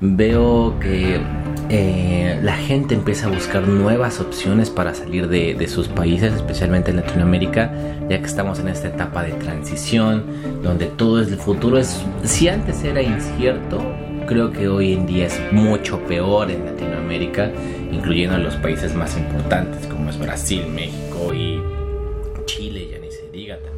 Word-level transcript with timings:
veo 0.00 0.78
que 0.78 1.20
eh, 1.70 2.38
la 2.42 2.56
gente 2.56 2.94
empieza 2.94 3.26
a 3.26 3.30
buscar 3.30 3.66
nuevas 3.66 4.20
opciones 4.20 4.70
para 4.70 4.94
salir 4.94 5.28
de, 5.28 5.68
sus 5.68 5.88
países, 5.88 6.34
especialmente 6.34 6.90
en 6.90 6.96
Latinoamérica, 6.96 7.72
ya 8.08 8.18
que 8.18 8.26
estamos 8.26 8.58
en 8.58 8.68
esta 8.68 8.88
etapa 8.88 9.22
de 9.22 9.32
transición, 9.32 10.24
donde 10.62 10.86
todo 10.86 11.20
es 11.20 11.28
el 11.28 11.38
futuro. 11.38 11.78
Es, 11.78 12.04
si 12.24 12.48
antes 12.48 12.84
era 12.84 13.02
incierto, 13.02 13.82
creo 14.26 14.52
que 14.52 14.68
hoy 14.68 14.92
en 14.92 15.06
día 15.06 15.26
es 15.26 15.40
mucho 15.50 15.98
peor 16.00 16.50
en 16.50 16.64
Latinoamérica, 16.64 17.50
incluyendo 17.90 18.36
los 18.38 18.54
países 18.56 18.94
más 18.94 19.16
importantes 19.16 19.86
como 19.86 20.10
es 20.10 20.18
Brasil, 20.18 20.66
México 20.72 21.32
y 21.34 21.60
Chile, 22.44 22.88
ya 22.92 22.98
ni 22.98 23.10
se 23.10 23.28
diga 23.30 23.56
también. 23.56 23.76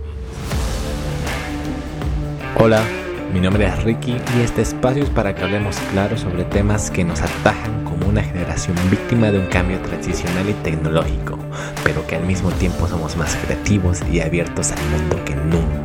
Hola. 2.56 3.07
Mi 3.32 3.40
nombre 3.40 3.66
es 3.66 3.84
Ricky 3.84 4.16
y 4.36 4.40
este 4.40 4.62
espacio 4.62 5.02
es 5.02 5.10
para 5.10 5.34
que 5.34 5.44
hablemos 5.44 5.76
claro 5.92 6.16
sobre 6.16 6.44
temas 6.44 6.90
que 6.90 7.04
nos 7.04 7.20
atajan 7.20 7.84
como 7.84 8.08
una 8.08 8.22
generación 8.22 8.74
víctima 8.90 9.30
de 9.30 9.38
un 9.38 9.46
cambio 9.46 9.78
transicional 9.80 10.48
y 10.48 10.54
tecnológico, 10.54 11.38
pero 11.84 12.06
que 12.06 12.16
al 12.16 12.24
mismo 12.24 12.50
tiempo 12.52 12.88
somos 12.88 13.16
más 13.16 13.36
creativos 13.36 14.00
y 14.10 14.20
abiertos 14.20 14.72
al 14.72 14.82
mundo 14.90 15.22
que 15.26 15.34
nunca. 15.36 15.77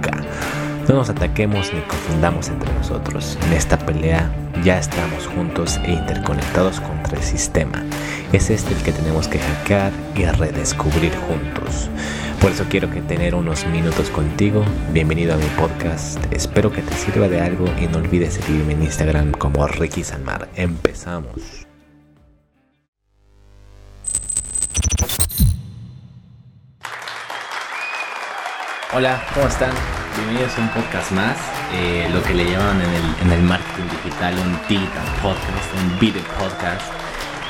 No 0.88 0.96
nos 0.96 1.10
ataquemos 1.10 1.74
ni 1.74 1.80
confundamos 1.82 2.50
entre 2.50 2.72
nosotros. 2.74 3.38
En 3.46 3.54
esta 3.54 3.78
pelea 3.78 4.30
ya 4.66 4.78
estamos 4.78 5.28
juntos 5.28 5.80
e 5.86 5.94
interconectados 5.94 6.82
contra 6.82 7.18
el 7.18 7.24
sistema. 7.24 7.86
Es 8.34 8.50
este 8.50 8.74
el 8.74 8.82
que 8.84 8.92
tenemos 8.92 9.30
que 9.30 9.40
hackear 9.40 9.94
y 10.14 10.26
redescubrir 10.26 11.14
juntos. 11.16 11.90
Por 12.42 12.52
eso 12.52 12.66
quiero 12.70 12.92
que 12.92 13.02
tener 13.02 13.34
unos 13.34 13.66
minutos 13.68 14.10
contigo. 14.10 14.66
Bienvenido 14.92 15.34
a 15.34 15.38
mi 15.38 15.46
podcast. 15.58 16.20
Espero 16.34 16.70
que 16.70 16.82
te 16.82 16.94
sirva 16.96 17.30
de 17.30 17.40
algo 17.40 17.66
y 17.82 17.88
no 17.88 18.00
olvides 18.00 18.34
seguirme 18.34 18.74
en 18.74 18.84
Instagram 18.84 19.32
como 19.32 19.66
Ricky 19.66 20.04
Sanmar. 20.04 20.50
Empezamos. 20.56 21.66
Hola, 28.94 29.24
¿cómo 29.34 29.48
están? 29.48 30.03
Bienvenidos 30.16 30.56
a 30.60 30.62
un 30.62 30.70
podcast 30.70 31.12
más, 31.12 31.38
eh, 31.74 32.08
lo 32.14 32.22
que 32.22 32.36
le 32.36 32.46
llaman 32.46 32.80
en 32.82 32.90
el, 32.90 33.04
en 33.22 33.32
el 33.32 33.42
marketing 33.42 33.84
digital 34.04 34.36
un 34.38 34.52
digital 34.70 35.06
podcast, 35.24 35.74
un 35.82 36.00
video 36.00 36.22
podcast. 36.40 36.86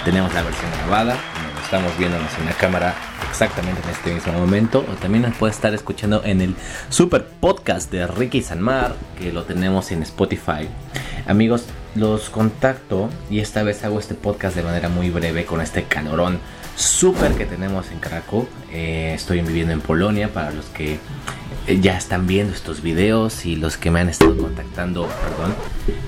Tenemos 0.05 0.33
la 0.33 0.43
versión 0.43 0.71
grabada, 0.77 1.17
estamos 1.61 1.97
viéndonos 1.97 2.31
en 2.39 2.45
la 2.45 2.53
cámara 2.53 2.95
exactamente 3.29 3.81
en 3.83 3.89
este 3.89 4.13
mismo 4.13 4.33
momento. 4.33 4.85
O 4.89 4.93
también 4.95 5.23
nos 5.23 5.35
puede 5.35 5.51
estar 5.51 5.73
escuchando 5.73 6.23
en 6.23 6.39
el 6.39 6.55
super 6.87 7.25
podcast 7.25 7.91
de 7.91 8.07
Ricky 8.07 8.41
Sanmar, 8.41 8.95
que 9.19 9.33
lo 9.33 9.43
tenemos 9.43 9.91
en 9.91 10.01
Spotify. 10.03 10.69
Amigos, 11.27 11.65
los 11.95 12.29
contacto 12.29 13.09
y 13.29 13.39
esta 13.39 13.63
vez 13.63 13.83
hago 13.83 13.99
este 13.99 14.13
podcast 14.13 14.55
de 14.55 14.63
manera 14.63 14.87
muy 14.87 15.09
breve 15.09 15.45
con 15.45 15.59
este 15.59 15.83
calorón 15.83 16.39
súper 16.75 17.33
que 17.33 17.45
tenemos 17.45 17.91
en 17.91 17.99
Krakow. 17.99 18.47
Eh, 18.71 19.11
estoy 19.13 19.41
viviendo 19.41 19.73
en 19.73 19.81
Polonia 19.81 20.29
para 20.31 20.51
los 20.51 20.65
que 20.67 20.99
ya 21.67 21.97
están 21.97 22.27
viendo 22.27 22.53
estos 22.53 22.81
videos 22.81 23.45
y 23.45 23.55
los 23.55 23.77
que 23.77 23.91
me 23.91 23.99
han 23.99 24.09
estado 24.09 24.37
contactando, 24.37 25.07
perdón, 25.07 25.55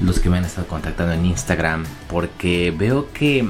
los 0.01 0.19
que 0.19 0.29
me 0.29 0.37
han 0.37 0.45
estado 0.45 0.67
contactando 0.67 1.13
en 1.13 1.25
Instagram, 1.25 1.85
porque 2.07 2.73
veo 2.75 3.11
que 3.13 3.47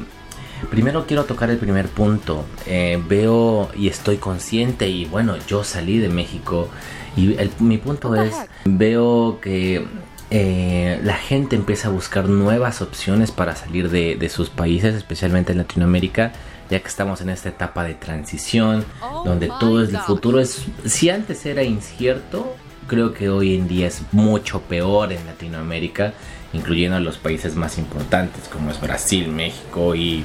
Primero 0.70 1.06
quiero 1.06 1.26
tocar 1.26 1.50
el 1.50 1.58
primer 1.58 1.88
punto. 1.90 2.46
Eh, 2.66 3.02
veo 3.08 3.70
y 3.76 3.88
estoy 3.88 4.18
consciente 4.18 4.88
y 4.88 5.06
bueno, 5.06 5.36
yo 5.48 5.64
salí 5.64 6.00
de 6.00 6.10
México 6.10 6.70
y 7.16 7.38
mi 7.60 7.78
punto 7.78 8.16
es, 8.16 8.34
veo 8.66 9.40
que 9.42 9.86
eh, 10.32 11.00
la 11.04 11.16
gente 11.16 11.56
empieza 11.56 11.88
a 11.88 11.92
buscar 11.92 12.28
nuevas 12.28 12.82
opciones 12.82 13.32
para 13.32 13.56
salir 13.56 13.90
de, 13.90 14.30
sus 14.30 14.50
países, 14.50 14.96
especialmente 14.96 15.52
en 15.52 15.60
Latinoamérica, 15.60 16.34
ya 16.70 16.80
que 16.80 16.88
estamos 16.88 17.22
en 17.22 17.30
esta 17.30 17.50
etapa 17.50 17.84
de 17.84 17.94
transición, 17.94 18.86
oh 19.02 19.24
donde 19.26 19.52
todo 19.60 19.84
es 19.84 19.90
el 19.90 20.00
futuro. 20.00 20.40
Es, 20.40 20.66
si 20.86 21.10
antes 21.10 21.46
era 21.46 21.64
incierto, 21.64 22.56
creo 22.88 23.14
que 23.14 23.30
hoy 23.30 23.56
en 23.56 23.68
día 23.68 23.88
es 23.88 24.02
mucho 24.12 24.62
peor 24.62 25.12
en 25.12 25.26
Latinoamérica, 25.26 26.14
incluyendo 26.54 26.98
a 26.98 27.00
los 27.00 27.18
países 27.18 27.56
más 27.56 27.78
importantes 27.78 28.48
como 28.48 28.72
es 28.72 28.80
Brasil, 28.80 29.28
México 29.28 29.96
y 29.96 30.24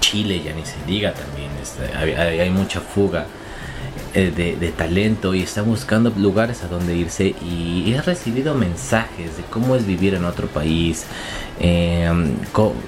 Chile 0.00 0.42
ya 0.44 0.54
ni 0.54 0.64
se 0.64 0.76
diga 0.86 1.12
también, 1.12 1.50
este, 1.62 1.96
hay, 1.96 2.50
mucha 2.50 2.80
fuga 2.80 3.26
eh, 4.14 4.30
de, 4.30 4.68
talento 4.72 5.34
y 5.34 5.42
están 5.42 5.66
buscando 5.66 6.12
lugares 6.16 6.62
a 6.62 6.68
donde 6.68 6.94
irse 6.94 7.34
y 7.42 7.92
he 7.92 8.02
recibido 8.02 8.54
mensajes 8.54 9.36
de 9.36 9.42
cómo 9.44 9.76
es 9.76 9.86
vivir 9.86 10.14
en 10.14 10.24
otro 10.24 10.46
país 10.48 11.06
em, 11.58 12.34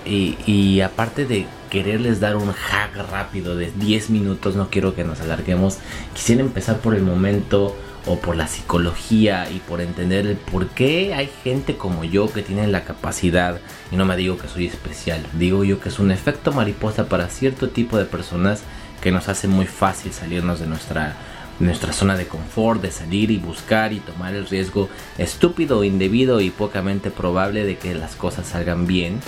y, 0.04 0.80
aparte 0.80 1.24
de 1.24 1.46
quererles 1.70 2.20
dar 2.20 2.36
un 2.36 2.52
hack 2.52 2.96
rápido 3.10 3.56
de 3.56 3.70
10 3.70 4.10
minutos, 4.10 4.56
no 4.56 4.68
quiero 4.68 4.94
que 4.94 5.04
nos 5.04 5.20
alarguemos, 5.20 5.78
quisiera 6.14 6.42
empezar 6.42 6.78
por 6.78 6.94
el 6.94 7.02
momento 7.02 7.76
o 8.06 8.18
por 8.18 8.36
la 8.36 8.48
psicología 8.48 9.50
y 9.50 9.60
por 9.60 9.80
entender 9.80 10.26
el 10.26 10.36
por 10.36 10.68
qué 10.68 11.14
hay 11.14 11.30
gente 11.44 11.76
como 11.76 12.04
yo 12.04 12.32
que 12.32 12.42
tiene 12.42 12.66
la 12.66 12.84
capacidad, 12.84 13.60
y 13.90 13.96
no 13.96 14.04
me 14.04 14.16
digo 14.16 14.36
que 14.36 14.48
soy 14.48 14.66
especial, 14.66 15.24
digo 15.34 15.64
yo 15.64 15.80
que 15.80 15.90
es 15.90 15.98
un 15.98 16.10
efecto 16.10 16.52
mariposa 16.52 17.08
para 17.08 17.28
cierto 17.28 17.68
tipo 17.68 17.96
de 17.98 18.04
personas 18.04 18.62
que 19.00 19.12
nos 19.12 19.28
hace 19.28 19.48
muy 19.48 19.66
fácil 19.66 20.12
salirnos 20.12 20.60
de 20.60 20.66
nuestra 20.66 21.16
nuestra 21.60 21.92
zona 21.92 22.16
de 22.16 22.26
confort, 22.26 22.82
de 22.82 22.90
salir 22.90 23.30
y 23.30 23.36
buscar 23.36 23.92
y 23.92 24.00
tomar 24.00 24.34
el 24.34 24.46
riesgo 24.46 24.88
estúpido, 25.18 25.84
indebido 25.84 26.40
y 26.40 26.50
pocamente 26.50 27.10
probable 27.10 27.64
de 27.64 27.76
que 27.76 27.94
las 27.94 28.16
cosas 28.16 28.48
salgan 28.48 28.86
bien. 28.86 29.20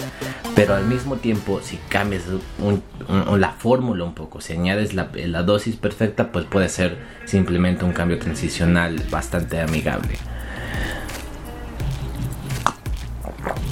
Pero 0.55 0.75
al 0.75 0.87
mismo 0.87 1.17
tiempo, 1.17 1.61
si 1.63 1.77
cambias 1.89 2.25
la 3.37 3.53
fórmula 3.53 4.05
un 4.05 4.15
poco, 4.15 4.41
si 4.41 4.55
añades 4.55 4.95
la, 4.95 5.11
la 5.15 5.43
dosis 5.43 5.77
perfecta, 5.77 6.33
pues 6.33 6.47
puede 6.47 6.69
ser 6.69 6.99
simplemente 7.27 7.85
un 7.85 7.93
cambio 7.93 8.19
transicional 8.19 9.01
bastante 9.11 9.61
amigable. 9.61 10.17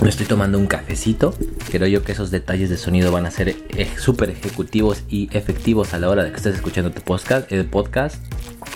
Me 0.03 0.09
estoy 0.09 0.25
tomando 0.25 0.59
un 0.59 0.66
cafecito. 0.66 1.34
Creo 1.71 1.87
yo 1.87 2.03
que 2.03 2.12
esos 2.12 2.31
detalles 2.31 2.71
de 2.71 2.78
sonido 2.78 3.12
van 3.12 3.27
a 3.27 3.31
ser 3.31 3.50
eh, 3.50 3.88
súper 3.99 4.31
ejecutivos 4.31 5.03
y 5.11 5.28
efectivos 5.37 5.93
a 5.93 5.99
la 5.99 6.09
hora 6.09 6.25
de 6.25 6.31
que 6.31 6.37
estés 6.37 6.55
escuchando 6.55 6.91
tu 6.91 7.03
podcast. 7.03 7.53
El 7.53 7.66
podcast. 7.66 8.16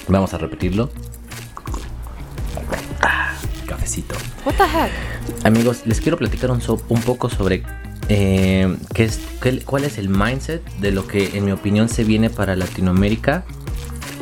Vamos 0.06 0.34
a 0.34 0.38
repetirlo. 0.38 0.90
Ah, 3.00 3.32
cafecito. 3.66 4.14
What 4.44 4.54
the 4.56 4.64
heck? 4.64 5.46
Amigos, 5.46 5.86
les 5.86 6.02
quiero 6.02 6.18
platicar 6.18 6.50
un, 6.50 6.60
un 6.88 7.00
poco 7.00 7.30
sobre 7.30 7.62
eh, 8.10 8.76
qué 8.92 9.04
es, 9.04 9.18
cuál 9.64 9.84
es 9.84 9.96
el 9.96 10.10
mindset 10.10 10.62
de 10.80 10.90
lo 10.90 11.06
que 11.06 11.38
en 11.38 11.46
mi 11.46 11.52
opinión 11.52 11.88
se 11.88 12.04
viene 12.04 12.28
para 12.28 12.54
Latinoamérica. 12.54 13.44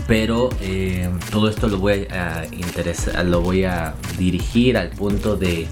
Pero 0.06 0.50
eh, 0.60 1.10
todo 1.30 1.48
esto 1.48 1.68
lo 1.68 1.78
voy 1.78 2.06
a 2.10 2.44
interesar, 2.52 3.24
lo 3.24 3.40
voy 3.40 3.64
a 3.64 3.94
dirigir 4.18 4.76
al 4.76 4.90
punto 4.90 5.36
de 5.36 5.66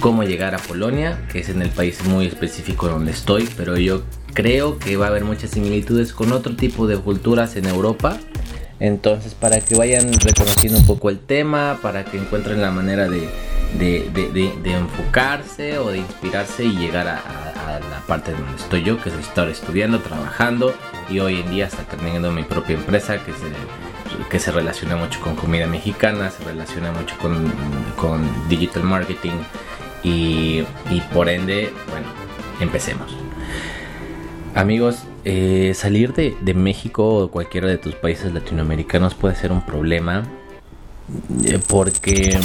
cómo 0.00 0.22
llegar 0.24 0.54
a 0.54 0.58
Polonia, 0.58 1.26
que 1.30 1.40
es 1.40 1.48
en 1.48 1.62
el 1.62 1.70
país 1.70 2.04
muy 2.04 2.26
específico 2.26 2.88
donde 2.88 3.12
estoy, 3.12 3.48
pero 3.56 3.76
yo 3.76 4.04
creo 4.34 4.78
que 4.78 4.96
va 4.96 5.06
a 5.06 5.08
haber 5.08 5.24
muchas 5.24 5.50
similitudes 5.50 6.12
con 6.12 6.32
otro 6.32 6.54
tipo 6.56 6.86
de 6.86 6.98
culturas 6.98 7.56
en 7.56 7.66
Europa. 7.66 8.18
Entonces, 8.80 9.34
para 9.34 9.60
que 9.60 9.76
vayan 9.76 10.12
reconociendo 10.12 10.78
un 10.78 10.86
poco 10.86 11.08
el 11.08 11.18
tema, 11.20 11.78
para 11.80 12.04
que 12.04 12.18
encuentren 12.18 12.60
la 12.60 12.70
manera 12.70 13.08
de, 13.08 13.28
enfocarse 14.64 15.78
o 15.78 15.90
de 15.90 15.98
inspirarse 15.98 16.64
y 16.64 16.76
llegar 16.76 17.06
a, 17.08 17.22
la 17.90 18.00
parte 18.06 18.32
donde 18.32 18.56
estoy 18.56 18.82
yo, 18.84 19.00
que 19.00 19.08
es 19.08 19.14
estar 19.16 19.48
estudiando, 19.48 20.00
trabajando 20.00 20.74
y 21.08 21.18
hoy 21.20 21.40
en 21.40 21.50
día 21.50 21.66
hasta 21.66 21.82
teniendo 21.84 22.30
mi 22.30 22.42
propia 22.42 22.76
empresa 22.76 23.16
que 23.24 23.32
se, 23.32 24.28
que 24.28 24.38
se 24.38 24.52
relaciona 24.52 24.96
mucho 24.96 25.20
con 25.20 25.34
comida 25.34 25.66
mexicana, 25.66 26.30
se 26.30 26.44
relaciona 26.44 26.92
mucho 26.92 27.16
con, 27.18 27.52
con 27.96 28.48
digital 28.48 28.84
marketing 28.84 29.32
y, 30.04 30.62
por 31.12 31.28
ende, 31.28 31.72
bueno, 31.90 32.06
empecemos. 32.60 33.16
Amigos, 34.54 34.98
eh, 35.24 35.72
salir 35.74 36.12
de, 36.12 36.54
México 36.54 37.24
o 37.24 37.30
cualquiera 37.30 37.66
de 37.66 37.78
tus 37.78 37.94
países 37.94 38.32
latinoamericanos 38.32 39.14
puede 39.14 39.34
ser 39.34 39.50
un 39.50 39.64
problema 39.64 40.24
eh, 41.44 41.58
porque 41.66 42.38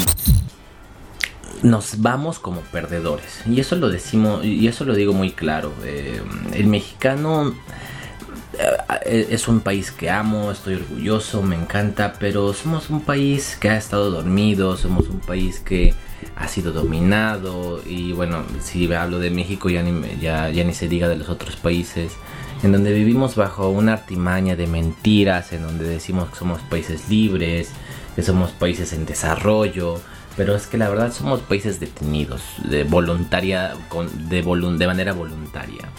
nos 1.61 2.01
vamos 2.01 2.39
como 2.39 2.61
perdedores 2.61 3.43
y 3.45 3.59
eso 3.59 3.75
lo 3.75 3.89
decimos 3.89 4.45
y 4.45 4.67
eso 4.67 4.85
lo 4.85 4.95
digo 4.95 5.13
muy 5.13 5.31
claro. 5.31 5.73
Eh, 5.83 6.21
el 6.53 6.67
mexicano 6.67 7.53
es 9.05 9.47
un 9.47 9.61
país 9.61 9.91
que 9.91 10.09
amo, 10.09 10.51
estoy 10.51 10.75
orgulloso, 10.75 11.41
me 11.41 11.55
encanta, 11.55 12.15
pero 12.19 12.53
somos 12.53 12.89
un 12.89 13.01
país 13.01 13.57
que 13.59 13.69
ha 13.69 13.77
estado 13.77 14.11
dormido, 14.11 14.75
somos 14.75 15.07
un 15.07 15.19
país 15.19 15.59
que 15.59 15.93
ha 16.35 16.47
sido 16.47 16.71
dominado 16.71 17.81
y 17.85 18.13
bueno, 18.13 18.43
si 18.61 18.91
hablo 18.93 19.19
de 19.19 19.29
México 19.29 19.69
ya 19.69 19.83
ni, 19.83 20.19
ya, 20.19 20.49
ya 20.49 20.63
ni 20.63 20.73
se 20.73 20.87
diga 20.87 21.07
de 21.07 21.17
los 21.17 21.29
otros 21.29 21.55
países, 21.55 22.13
en 22.63 22.71
donde 22.71 22.93
vivimos 22.93 23.35
bajo 23.35 23.69
una 23.69 23.93
artimaña 23.93 24.55
de 24.55 24.67
mentiras, 24.67 25.53
en 25.53 25.63
donde 25.63 25.85
decimos 25.85 26.29
que 26.29 26.35
somos 26.35 26.61
países 26.61 27.09
libres, 27.09 27.71
que 28.15 28.23
somos 28.23 28.51
países 28.51 28.93
en 28.93 29.05
desarrollo, 29.05 29.99
pero 30.35 30.55
es 30.55 30.67
que 30.67 30.77
la 30.77 30.89
verdad 30.89 31.11
somos 31.11 31.41
países 31.41 31.79
detenidos 31.79 32.41
de 32.69 32.83
voluntaria 32.83 33.73
de, 34.29 34.41
de 34.41 34.87
manera 34.87 35.13
voluntaria. 35.13 35.89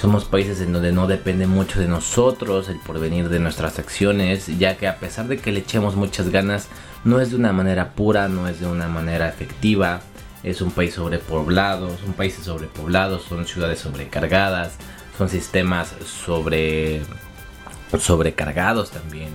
Somos 0.00 0.24
países 0.24 0.62
en 0.62 0.72
donde 0.72 0.92
no 0.92 1.06
depende 1.06 1.46
mucho 1.46 1.78
de 1.78 1.86
nosotros 1.86 2.70
el 2.70 2.78
porvenir 2.78 3.28
de 3.28 3.38
nuestras 3.38 3.78
acciones, 3.78 4.46
ya 4.58 4.78
que 4.78 4.88
a 4.88 4.96
pesar 4.96 5.28
de 5.28 5.38
que 5.38 5.52
le 5.52 5.60
echemos 5.60 5.94
muchas 5.94 6.30
ganas, 6.30 6.68
no 7.04 7.20
es 7.20 7.30
de 7.30 7.36
una 7.36 7.52
manera 7.52 7.92
pura, 7.92 8.28
no 8.28 8.48
es 8.48 8.60
de 8.60 8.66
una 8.66 8.88
manera 8.88 9.28
efectiva. 9.28 10.00
Es 10.42 10.60
un 10.62 10.70
país 10.70 10.94
sobrepoblado, 10.94 11.96
son 11.98 12.14
países 12.14 12.44
sobrepoblados, 12.44 13.22
son 13.24 13.46
ciudades 13.46 13.78
sobrecargadas, 13.80 14.76
son 15.18 15.28
sistemas 15.28 15.94
sobre 16.04 17.02
sobrecargados 17.98 18.90
también. 18.90 19.28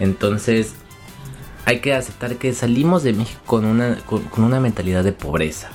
Entonces, 0.00 0.74
hay 1.66 1.80
que 1.80 1.94
aceptar 1.94 2.36
que 2.36 2.52
salimos 2.52 3.02
de 3.02 3.12
México 3.12 3.40
con 3.44 3.64
una, 3.64 3.96
con, 4.06 4.24
una 4.38 4.60
mentalidad 4.60 5.04
de 5.04 5.12
pobreza. 5.12 5.68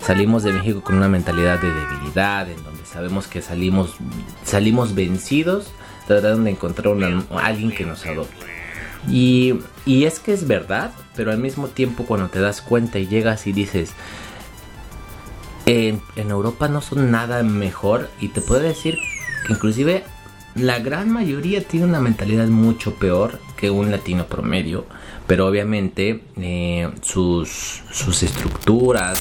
Salimos 0.00 0.42
de 0.42 0.52
México 0.52 0.82
con 0.82 0.96
una 0.96 1.08
mentalidad 1.08 1.60
de 1.60 1.72
debilidad, 1.72 2.50
en 2.50 2.62
donde 2.64 2.84
sabemos 2.84 3.26
que 3.28 3.40
salimos, 3.40 3.96
salimos 4.44 4.94
vencidos 4.94 5.70
tratando 6.06 6.44
de 6.44 6.50
encontrar 6.50 6.94
a 7.30 7.46
alguien 7.46 7.70
que 7.70 7.84
nos 7.84 8.04
adopte. 8.06 8.57
Y, 9.06 9.60
es 9.86 10.18
que 10.18 10.32
es 10.32 10.46
verdad, 10.46 10.92
pero 11.14 11.30
al 11.30 11.38
mismo 11.38 11.68
tiempo 11.68 12.04
cuando 12.04 12.28
te 12.28 12.40
das 12.40 12.60
cuenta 12.60 12.98
y 12.98 13.06
llegas 13.06 13.46
y 13.46 13.52
dices, 13.52 13.92
en, 15.66 16.00
en, 16.16 16.30
Europa 16.30 16.68
no 16.68 16.80
son 16.80 17.10
nada 17.10 17.42
mejor 17.42 18.10
y 18.20 18.28
te 18.28 18.40
puedo 18.40 18.60
decir 18.60 18.98
que 19.46 19.52
inclusive 19.52 20.04
la 20.54 20.78
gran 20.78 21.10
mayoría 21.10 21.62
tiene 21.62 21.86
una 21.86 22.00
mentalidad 22.00 22.48
mucho 22.48 22.94
peor 22.94 23.38
que 23.56 23.70
un 23.70 23.90
latino 23.90 24.26
promedio, 24.26 24.86
pero 25.26 25.46
obviamente 25.46 26.22
eh, 26.36 26.90
sus, 27.02 27.82
sus 27.90 28.22
estructuras, 28.22 29.20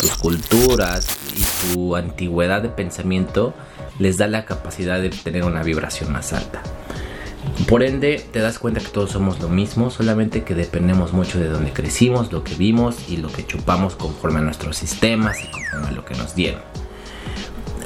sus 0.00 0.16
culturas 0.16 1.06
y 1.36 1.42
su 1.42 1.96
antigüedad 1.96 2.62
de 2.62 2.68
pensamiento 2.68 3.54
les 3.98 4.18
da 4.18 4.26
la 4.26 4.44
capacidad 4.44 5.00
de 5.00 5.10
tener 5.10 5.44
una 5.44 5.62
vibración 5.62 6.12
más 6.12 6.32
alta. 6.32 6.62
Por 7.68 7.82
ende, 7.82 8.24
te 8.32 8.40
das 8.40 8.58
cuenta 8.60 8.80
que 8.80 8.88
todos 8.88 9.10
somos 9.10 9.40
lo 9.40 9.48
mismo, 9.48 9.90
solamente 9.90 10.44
que 10.44 10.54
dependemos 10.54 11.12
mucho 11.12 11.40
de 11.40 11.48
donde 11.48 11.72
crecimos, 11.72 12.30
lo 12.30 12.44
que 12.44 12.54
vimos 12.54 13.08
y 13.08 13.16
lo 13.16 13.28
que 13.28 13.44
chupamos 13.44 13.96
conforme 13.96 14.38
a 14.38 14.42
nuestros 14.42 14.76
sistemas 14.76 15.42
y 15.42 15.50
conforme 15.50 15.88
a 15.88 15.90
lo 15.90 16.04
que 16.04 16.14
nos 16.14 16.34
dieron. 16.36 16.60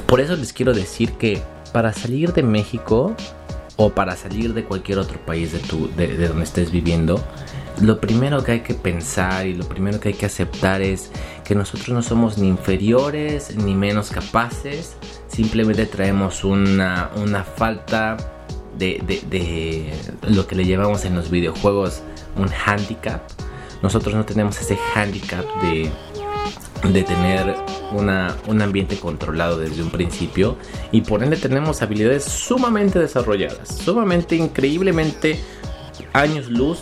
Por 0.05 0.21
eso 0.21 0.35
les 0.35 0.53
quiero 0.53 0.73
decir 0.73 1.13
que 1.13 1.41
para 1.71 1.93
salir 1.93 2.33
de 2.33 2.43
México 2.43 3.15
o 3.77 3.89
para 3.91 4.15
salir 4.15 4.53
de 4.53 4.65
cualquier 4.65 4.99
otro 4.99 5.17
país 5.25 5.51
de, 5.51 5.59
tu, 5.59 5.89
de, 5.95 6.27
donde 6.27 6.43
estés 6.43 6.69
viviendo, 6.69 7.23
lo 7.79 7.99
primero 7.99 8.43
que 8.43 8.51
hay 8.51 8.59
que 8.59 8.73
pensar 8.75 9.47
y 9.47 9.55
lo 9.55 9.65
primero 9.65 9.99
que 9.99 10.09
hay 10.09 10.13
que 10.13 10.25
aceptar 10.25 10.81
es 10.81 11.11
que 11.43 11.55
nosotros 11.55 11.89
no 11.89 12.03
somos 12.03 12.37
ni 12.37 12.49
inferiores 12.49 13.55
ni 13.55 13.73
menos 13.73 14.11
capaces, 14.11 14.95
simplemente 15.27 15.85
traemos 15.85 16.43
una, 16.43 17.09
una 17.15 17.43
falta 17.43 18.17
de, 18.81 19.93
lo 20.27 20.47
que 20.47 20.55
le 20.55 20.65
llevamos 20.65 21.05
en 21.05 21.15
los 21.15 21.29
videojuegos 21.29 22.01
un 22.35 22.49
handicap. 22.65 23.21
Nosotros 23.81 24.13
no 24.15 24.25
tenemos 24.25 24.59
ese 24.59 24.77
handicap 24.95 25.45
de 25.61 25.91
de 26.89 27.03
tener 27.03 27.55
una, 27.91 28.35
un 28.47 28.59
ambiente 28.61 28.97
controlado 28.97 29.59
desde 29.59 29.83
un 29.83 29.91
principio 29.91 30.57
y 30.91 31.01
por 31.01 31.23
ende 31.23 31.37
tenemos 31.37 31.83
habilidades 31.83 32.23
sumamente 32.23 32.97
desarrolladas, 32.97 33.69
sumamente 33.69 34.35
increíblemente 34.35 35.39
años 36.13 36.49
luz 36.49 36.79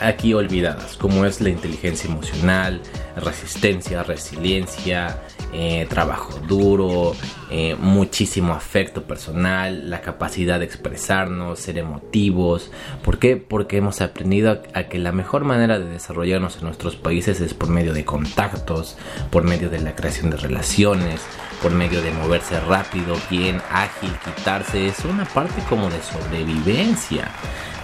aquí 0.00 0.34
olvidadas, 0.34 0.96
como 0.96 1.24
es 1.24 1.40
la 1.40 1.50
inteligencia 1.50 2.10
emocional, 2.10 2.80
resistencia, 3.16 4.02
resiliencia, 4.02 5.22
eh, 5.54 5.86
trabajo 5.90 6.40
duro, 6.48 7.14
eh, 7.50 7.76
muchísimo 7.78 8.54
afecto 8.54 9.02
personal, 9.02 9.90
la 9.90 10.00
capacidad 10.00 10.58
de 10.58 10.64
expresarnos, 10.64 11.58
ser 11.58 11.76
emotivos. 11.76 12.70
¿Por 13.04 13.18
qué? 13.18 13.36
Porque 13.36 13.76
hemos 13.76 14.00
aprendido 14.00 14.62
a, 14.72 14.84
que 14.84 14.98
la 14.98 15.12
mejor 15.12 15.44
manera 15.44 15.78
de 15.78 15.84
desarrollarnos 15.84 16.56
en 16.56 16.64
nuestros 16.64 16.96
países 16.96 17.42
es 17.42 17.52
por 17.52 17.68
medio 17.68 17.92
de 17.92 18.06
contactos, 18.06 18.96
por 19.30 19.42
medio 19.44 19.68
de 19.68 19.80
la 19.80 19.94
creación 19.94 20.30
de 20.30 20.38
relaciones, 20.38 21.20
por 21.60 21.72
medio 21.72 22.00
de 22.00 22.12
moverse 22.12 22.58
rápido, 22.60 23.16
bien, 23.30 23.60
ágil, 23.70 24.10
quitarse. 24.24 24.86
Es 24.86 25.04
una 25.04 25.26
parte 25.26 25.62
como 25.68 25.90
de 25.90 26.00
sobrevivencia. 26.02 27.30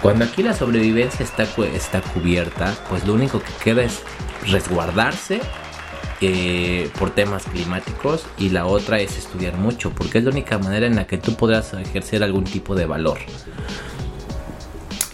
Cuando 0.01 0.25
aquí 0.25 0.41
la 0.41 0.55
sobrevivencia 0.55 1.23
está, 1.23 1.43
está 1.43 2.01
cubierta, 2.01 2.75
pues 2.89 3.05
lo 3.05 3.13
único 3.13 3.39
que 3.39 3.53
queda 3.63 3.83
es 3.83 4.01
resguardarse 4.47 5.41
eh, 6.21 6.89
por 6.99 7.11
temas 7.11 7.45
climáticos 7.45 8.25
y 8.37 8.49
la 8.49 8.65
otra 8.65 8.99
es 8.99 9.17
estudiar 9.17 9.55
mucho 9.55 9.91
porque 9.91 10.17
es 10.17 10.23
la 10.23 10.31
única 10.31 10.57
manera 10.57 10.85
en 10.85 10.95
la 10.95 11.07
que 11.07 11.17
tú 11.17 11.35
podrás 11.35 11.73
ejercer 11.73 12.23
algún 12.23 12.43
tipo 12.43 12.75
de 12.75 12.85
valor. 12.85 13.19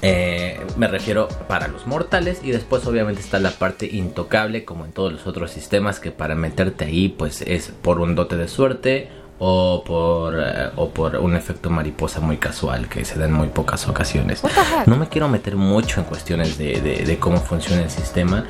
Eh, 0.02 0.60
me 0.78 0.88
refiero 0.88 1.28
para 1.48 1.68
los 1.68 1.88
mortales 1.88 2.42
y 2.44 2.52
después 2.52 2.86
obviamente 2.86 3.22
está 3.22 3.40
la 3.40 3.52
parte 3.52 3.88
intocable 3.88 4.64
como 4.64 4.86
en 4.86 4.92
todos 4.92 5.12
los 5.12 5.26
otros 5.26 5.52
sistemas 5.52 6.00
que 6.00 6.12
para 6.12 6.36
meterte 6.36 6.86
ahí 6.86 7.10
pues 7.10 7.42
es 7.42 7.70
por 7.70 8.00
un 8.00 8.14
dote 8.14 8.38
de 8.38 8.48
suerte 8.48 9.10
o 9.38 9.84
por, 9.86 10.40
eh, 10.40 10.70
o 10.76 10.90
por 10.90 11.18
un 11.18 11.36
efecto 11.36 11.70
mariposa 11.70 12.22
muy 12.22 12.38
casual 12.38 12.88
que 12.88 13.04
se 13.04 13.20
da 13.20 13.26
en 13.26 13.34
muy 13.34 13.48
pocas 13.50 13.88
ocasiones. 13.88 14.42
No 14.86 14.96
me 14.96 15.10
quiero 15.10 15.28
meter 15.28 15.56
mucho 15.56 16.00
en 16.00 16.06
cuestiones 16.06 16.58
de, 16.58 16.80
de, 16.82 17.20
cómo 17.20 17.38
funciona 17.38 17.84
el 17.84 17.90
sistema 17.90 18.46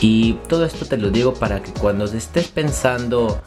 y 0.00 0.34
todo 0.48 0.64
esto 0.64 0.86
te 0.86 0.96
lo 0.96 1.10
digo 1.10 1.34
para 1.34 1.62
que 1.62 1.72
cuando 1.72 2.04
estés 2.04 2.48
pensando 2.48 3.42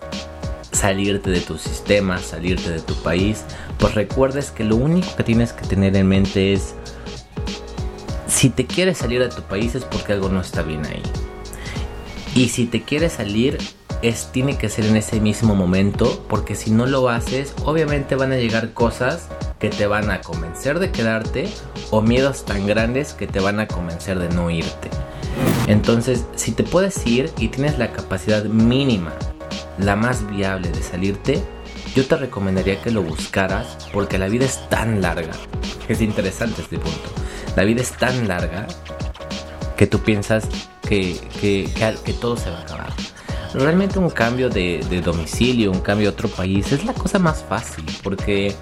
salirte 0.71 1.29
de 1.29 1.41
tu 1.41 1.57
sistema, 1.57 2.17
salirte 2.17 2.69
de 2.69 2.79
tu 2.79 2.95
país, 2.95 3.43
pues 3.77 3.95
recuerdes 3.95 4.51
que 4.51 4.63
lo 4.63 4.75
único 4.75 5.15
que 5.15 5.23
tienes 5.23 5.53
que 5.53 5.65
tener 5.65 5.95
en 5.95 6.07
mente 6.07 6.53
es 6.53 6.75
si 8.27 8.49
te 8.49 8.65
quieres 8.65 8.97
salir 8.97 9.21
de 9.21 9.29
tu 9.29 9.41
país 9.43 9.75
es 9.75 9.83
porque 9.83 10.13
algo 10.13 10.29
no 10.29 10.41
está 10.41 10.61
bien 10.61 10.85
ahí. 10.85 11.03
Y 12.33 12.49
si 12.49 12.65
te 12.65 12.81
quieres 12.81 13.13
salir 13.13 13.57
es, 14.01 14.31
tiene 14.31 14.57
que 14.57 14.69
ser 14.69 14.85
en 14.85 14.95
ese 14.95 15.19
mismo 15.19 15.55
momento, 15.55 16.25
porque 16.27 16.55
si 16.55 16.71
no 16.71 16.85
lo 16.85 17.09
haces, 17.09 17.53
obviamente 17.65 18.15
van 18.15 18.31
a 18.31 18.37
llegar 18.37 18.73
cosas 18.73 19.27
que 19.59 19.69
te 19.69 19.87
van 19.87 20.09
a 20.09 20.21
convencer 20.21 20.79
de 20.79 20.91
quedarte 20.91 21.47
o 21.91 22.01
miedos 22.01 22.45
tan 22.45 22.65
grandes 22.65 23.13
que 23.13 23.27
te 23.27 23.39
van 23.39 23.59
a 23.59 23.67
convencer 23.67 24.19
de 24.19 24.29
no 24.29 24.49
irte. 24.49 24.89
Entonces, 25.67 26.25
si 26.35 26.51
te 26.51 26.63
puedes 26.63 27.05
ir 27.05 27.31
y 27.37 27.49
tienes 27.49 27.77
la 27.77 27.91
capacidad 27.91 28.43
mínima, 28.43 29.13
la 29.77 29.95
más 29.95 30.27
viable 30.29 30.69
de 30.69 30.81
salirte, 30.81 31.41
yo 31.95 32.05
te 32.05 32.15
recomendaría 32.15 32.81
que 32.81 32.91
lo 32.91 33.03
buscaras 33.03 33.89
porque 33.93 34.17
la 34.17 34.27
vida 34.27 34.45
es 34.45 34.67
tan 34.69 35.01
larga. 35.01 35.33
Es 35.87 36.01
interesante 36.01 36.61
este 36.61 36.79
punto. 36.79 37.09
La 37.55 37.63
vida 37.63 37.81
es 37.81 37.91
tan 37.91 38.27
larga 38.27 38.67
que 39.77 39.87
tú 39.87 39.99
piensas 39.99 40.47
que, 40.87 41.19
que, 41.39 41.69
que 42.03 42.13
todo 42.13 42.37
se 42.37 42.49
va 42.49 42.59
a 42.59 42.61
acabar 42.61 43.10
realmente 43.53 43.99
un 43.99 44.09
cambio 44.09 44.49
de, 44.49 44.79
domicilio, 45.03 45.71
un 45.71 45.81
cambio 45.81 46.09
a 46.09 46.11
otro 46.11 46.29
país 46.29 46.71
es 46.71 46.85
la 46.85 46.93
cosa 46.93 47.19
más 47.19 47.43
fácil 47.43 47.85
porque 48.03 48.53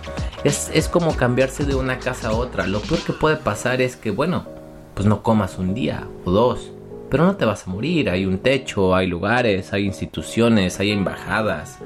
es, 0.44 0.72
es, 0.74 0.88
como 0.88 1.16
cambiarse 1.16 1.66
de 1.66 1.76
una 1.76 2.00
casa 2.00 2.30
a 2.30 2.34
otra. 2.34 2.68
Lo 2.68 2.80
peor 2.82 3.02
que 3.02 3.14
puede 3.14 3.38
pasar 3.38 3.82
es 3.82 3.96
que, 3.96 4.12
bueno, 4.12 4.46
pues 4.94 5.08
no 5.08 5.24
comas 5.24 5.58
un 5.58 5.74
día 5.74 6.08
o 6.26 6.32
dos, 6.32 6.72
pero 7.10 7.26
no 7.26 7.36
te 7.36 7.46
vas 7.46 7.68
a 7.68 7.70
morir. 7.70 8.10
Hay 8.10 8.26
un 8.26 8.40
techo, 8.40 8.96
hay 8.96 9.08
lugares, 9.08 9.74
hay 9.74 9.86
instituciones, 9.86 10.80
hay 10.80 10.92
embajadas. 10.92 11.78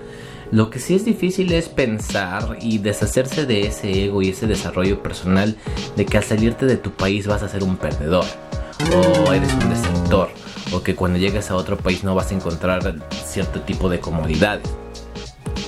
Lo 0.52 0.70
que 0.70 0.80
sí 0.80 0.94
es 0.94 1.04
difícil 1.04 1.52
es 1.52 1.68
pensar 1.68 2.58
y 2.62 2.78
deshacerse 2.78 3.46
de 3.46 3.68
ese 3.68 4.06
ego 4.06 4.22
y 4.22 4.30
ese 4.30 4.46
desarrollo 4.46 5.02
personal 5.02 5.58
de 5.96 6.06
que 6.06 6.18
al 6.18 6.24
salirte 6.24 6.68
de 6.68 6.78
tu 6.78 6.92
país 6.92 7.26
vas 7.26 7.42
a 7.42 7.50
ser 7.50 7.64
un 7.64 7.76
perdedor 7.76 8.26
o 8.96 9.34
eres 9.34 9.52
un 9.54 9.70
desertor 9.70 10.30
o 10.74 10.84
que 10.84 10.96
cuando 10.96 11.20
llegues 11.20 11.52
a 11.52 11.56
otro 11.56 11.78
país 11.78 12.04
no 12.04 12.16
vas 12.16 12.32
a 12.32 12.36
encontrar 12.36 12.96
cierto 13.26 13.62
tipo 13.62 13.90
de 13.90 14.00
comodidades. 14.00 14.68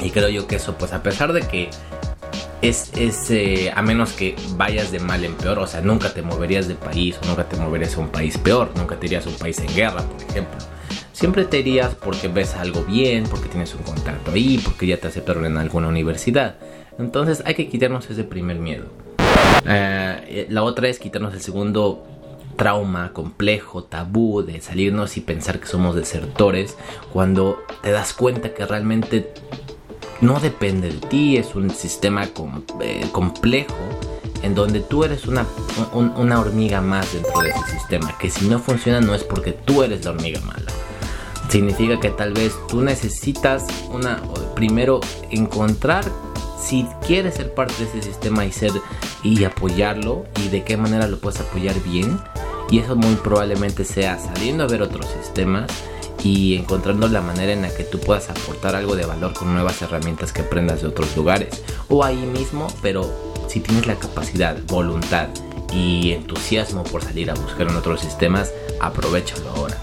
Y 0.01 0.09
creo 0.09 0.29
yo 0.29 0.47
que 0.47 0.57
eso, 0.57 0.75
pues 0.77 0.93
a 0.93 1.01
pesar 1.03 1.31
de 1.33 1.41
que 1.41 1.69
es, 2.61 2.91
es 2.95 3.29
eh, 3.31 3.71
a 3.73 3.81
menos 3.81 4.13
que 4.13 4.35
vayas 4.55 4.91
de 4.91 4.99
mal 4.99 5.23
en 5.23 5.35
peor, 5.35 5.59
o 5.59 5.67
sea, 5.67 5.81
nunca 5.81 6.13
te 6.13 6.21
moverías 6.21 6.67
de 6.67 6.75
país 6.75 7.17
o 7.21 7.27
nunca 7.27 7.47
te 7.47 7.55
moverías 7.57 7.95
a 7.95 7.99
un 8.01 8.09
país 8.09 8.37
peor, 8.37 8.71
nunca 8.75 8.99
te 8.99 9.05
irías 9.05 9.25
a 9.25 9.29
un 9.29 9.35
país 9.35 9.59
en 9.59 9.73
guerra, 9.73 10.01
por 10.01 10.21
ejemplo. 10.29 10.57
Siempre 11.13 11.45
te 11.45 11.59
irías 11.59 11.95
porque 11.95 12.27
ves 12.27 12.55
algo 12.55 12.83
bien, 12.83 13.23
porque 13.29 13.47
tienes 13.47 13.73
un 13.73 13.83
contacto 13.83 14.31
ahí, 14.31 14.59
porque 14.63 14.87
ya 14.87 14.97
te 14.97 15.07
aceptaron 15.07 15.45
en 15.45 15.57
alguna 15.57 15.87
universidad. 15.87 16.55
Entonces 16.97 17.41
hay 17.45 17.55
que 17.55 17.69
quitarnos 17.69 18.09
ese 18.09 18.23
primer 18.23 18.57
miedo. 18.57 18.85
Eh, 19.67 20.47
la 20.49 20.63
otra 20.63 20.87
es 20.87 20.99
quitarnos 20.99 21.33
el 21.33 21.41
segundo 21.41 22.05
trauma 22.55 23.13
complejo, 23.13 23.83
tabú 23.83 24.41
de 24.41 24.61
salirnos 24.61 25.17
y 25.17 25.21
pensar 25.21 25.59
que 25.59 25.67
somos 25.67 25.95
desertores, 25.95 26.77
cuando 27.11 27.63
te 27.81 27.91
das 27.91 28.13
cuenta 28.13 28.53
que 28.53 28.65
realmente 28.65 29.33
no 30.21 30.39
depende 30.39 30.89
de 30.89 31.07
ti, 31.07 31.37
es 31.37 31.55
un 31.55 31.69
sistema 31.69 32.27
eh, 32.81 33.07
complejo 33.11 33.75
en 34.41 34.53
donde 34.55 34.79
tú 34.79 35.03
eres 35.03 35.25
una, 35.25 35.45
una 35.93 36.39
hormiga 36.39 36.81
más 36.81 37.11
dentro 37.13 37.41
de 37.41 37.49
ese 37.49 37.79
sistema, 37.79 38.15
que 38.19 38.29
si 38.29 38.47
no 38.47 38.59
funciona 38.59 39.01
no 39.01 39.15
es 39.15 39.23
porque 39.23 39.53
tú 39.53 39.81
eres 39.81 40.05
la 40.05 40.11
hormiga 40.11 40.39
mala, 40.41 40.71
significa 41.49 41.99
que 41.99 42.09
tal 42.09 42.33
vez 42.33 42.53
tú 42.67 42.81
necesitas 42.81 43.65
una 43.89 44.21
primero 44.55 45.01
encontrar 45.31 46.05
si 46.59 46.87
quieres 47.05 47.35
ser 47.35 47.53
parte 47.53 47.73
de 47.77 47.89
ese 47.89 48.01
sistema 48.01 48.45
y 48.45 48.51
ser 48.51 48.71
y 49.23 49.43
apoyarlo 49.43 50.25
y 50.43 50.49
de 50.49 50.63
qué 50.63 50.77
manera 50.77 51.07
lo 51.07 51.19
puedes 51.19 51.39
apoyar 51.41 51.75
bien 51.83 52.19
y 52.69 52.79
eso 52.79 52.95
muy 52.95 53.15
probablemente 53.15 53.85
sea 53.85 54.19
saliendo 54.19 54.63
a 54.63 54.67
ver 54.67 54.81
otros 54.81 55.05
sistemas 55.21 55.71
y 56.23 56.55
encontrando 56.55 57.07
la 57.07 57.21
manera 57.21 57.53
en 57.53 57.61
la 57.61 57.75
que 57.75 57.83
tú 57.83 57.99
puedas 57.99 58.29
aportar 58.29 58.75
algo 58.75 58.95
de 58.95 59.05
valor 59.05 59.33
con 59.33 59.53
nuevas 59.53 59.81
herramientas 59.81 60.31
que 60.31 60.41
aprendas 60.41 60.81
de 60.81 60.87
otros 60.87 61.15
lugares. 61.15 61.63
O 61.89 62.03
ahí 62.03 62.17
mismo 62.17 62.67
pero 62.81 63.11
si 63.47 63.59
tienes 63.59 63.85
la 63.85 63.95
capacidad 63.95 64.57
voluntad 64.67 65.27
y 65.71 66.11
entusiasmo 66.11 66.83
por 66.83 67.03
salir 67.03 67.29
a 67.29 67.35
buscar 67.35 67.67
en 67.67 67.75
otros 67.75 68.01
sistemas 68.01 68.51
aprovechalo 68.79 69.49
ahora. 69.51 69.77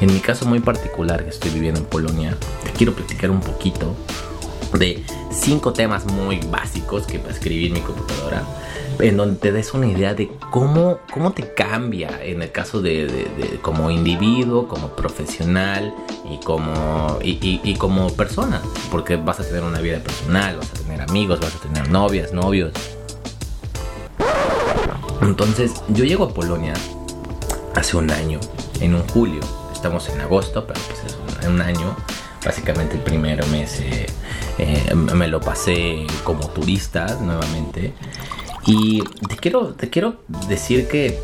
En 0.00 0.12
mi 0.12 0.20
caso 0.20 0.46
muy 0.46 0.60
particular 0.60 1.24
que 1.24 1.30
estoy 1.30 1.50
viviendo 1.50 1.80
en 1.80 1.86
Polonia 1.86 2.36
quiero 2.76 2.94
platicar 2.94 3.30
un 3.30 3.40
poquito 3.40 3.94
de 4.74 5.02
cinco 5.30 5.72
temas 5.72 6.06
muy 6.06 6.38
básicos 6.50 7.06
que 7.06 7.20
escribí 7.28 7.66
en 7.66 7.74
mi 7.74 7.80
computadora 7.80 8.44
en 9.00 9.16
donde 9.16 9.36
te 9.36 9.52
des 9.52 9.74
una 9.74 9.86
idea 9.86 10.14
de 10.14 10.30
cómo, 10.50 10.98
cómo 11.12 11.32
te 11.32 11.54
cambia 11.54 12.22
en 12.22 12.42
el 12.42 12.50
caso 12.50 12.80
de, 12.82 13.58
como 13.62 13.90
individuo, 13.90 14.66
como 14.66 14.88
profesional 14.88 15.94
y 16.28 16.38
como, 16.38 17.18
y, 17.22 17.74
como 17.76 18.10
persona, 18.14 18.60
porque 18.90 19.16
vas 19.16 19.40
a 19.40 19.44
tener 19.44 19.62
una 19.62 19.80
vida 19.80 19.98
personal, 20.00 20.56
vas 20.56 20.70
a 20.70 20.74
tener 20.74 21.00
amigos, 21.00 21.40
vas 21.40 21.54
a 21.54 21.60
tener 21.60 21.88
novias, 21.90 22.32
novios. 22.32 22.72
Entonces, 25.22 25.72
yo 25.88 26.04
llego 26.04 26.24
a 26.24 26.34
Polonia 26.34 26.74
hace 27.74 27.96
un 27.96 28.10
año, 28.10 28.40
en 28.80 28.94
un 28.94 29.06
julio, 29.08 29.40
estamos 29.72 30.08
en 30.08 30.20
agosto, 30.20 30.66
pero 30.66 30.80
pues 30.88 31.04
es 31.04 31.46
un, 31.46 31.54
un 31.54 31.60
año, 31.60 31.94
básicamente 32.44 32.96
el 32.96 33.02
primer 33.02 33.44
mes 33.48 33.80
eh, 33.80 34.06
eh, 34.58 34.94
me 34.94 35.28
lo 35.28 35.40
pasé 35.40 36.06
como 36.24 36.48
turista 36.48 37.06
nuevamente. 37.20 37.94
Y 38.66 39.02
te 39.28 39.36
quiero, 39.36 39.74
te 39.74 39.88
quiero 39.88 40.16
decir 40.48 40.88
que 40.88 41.18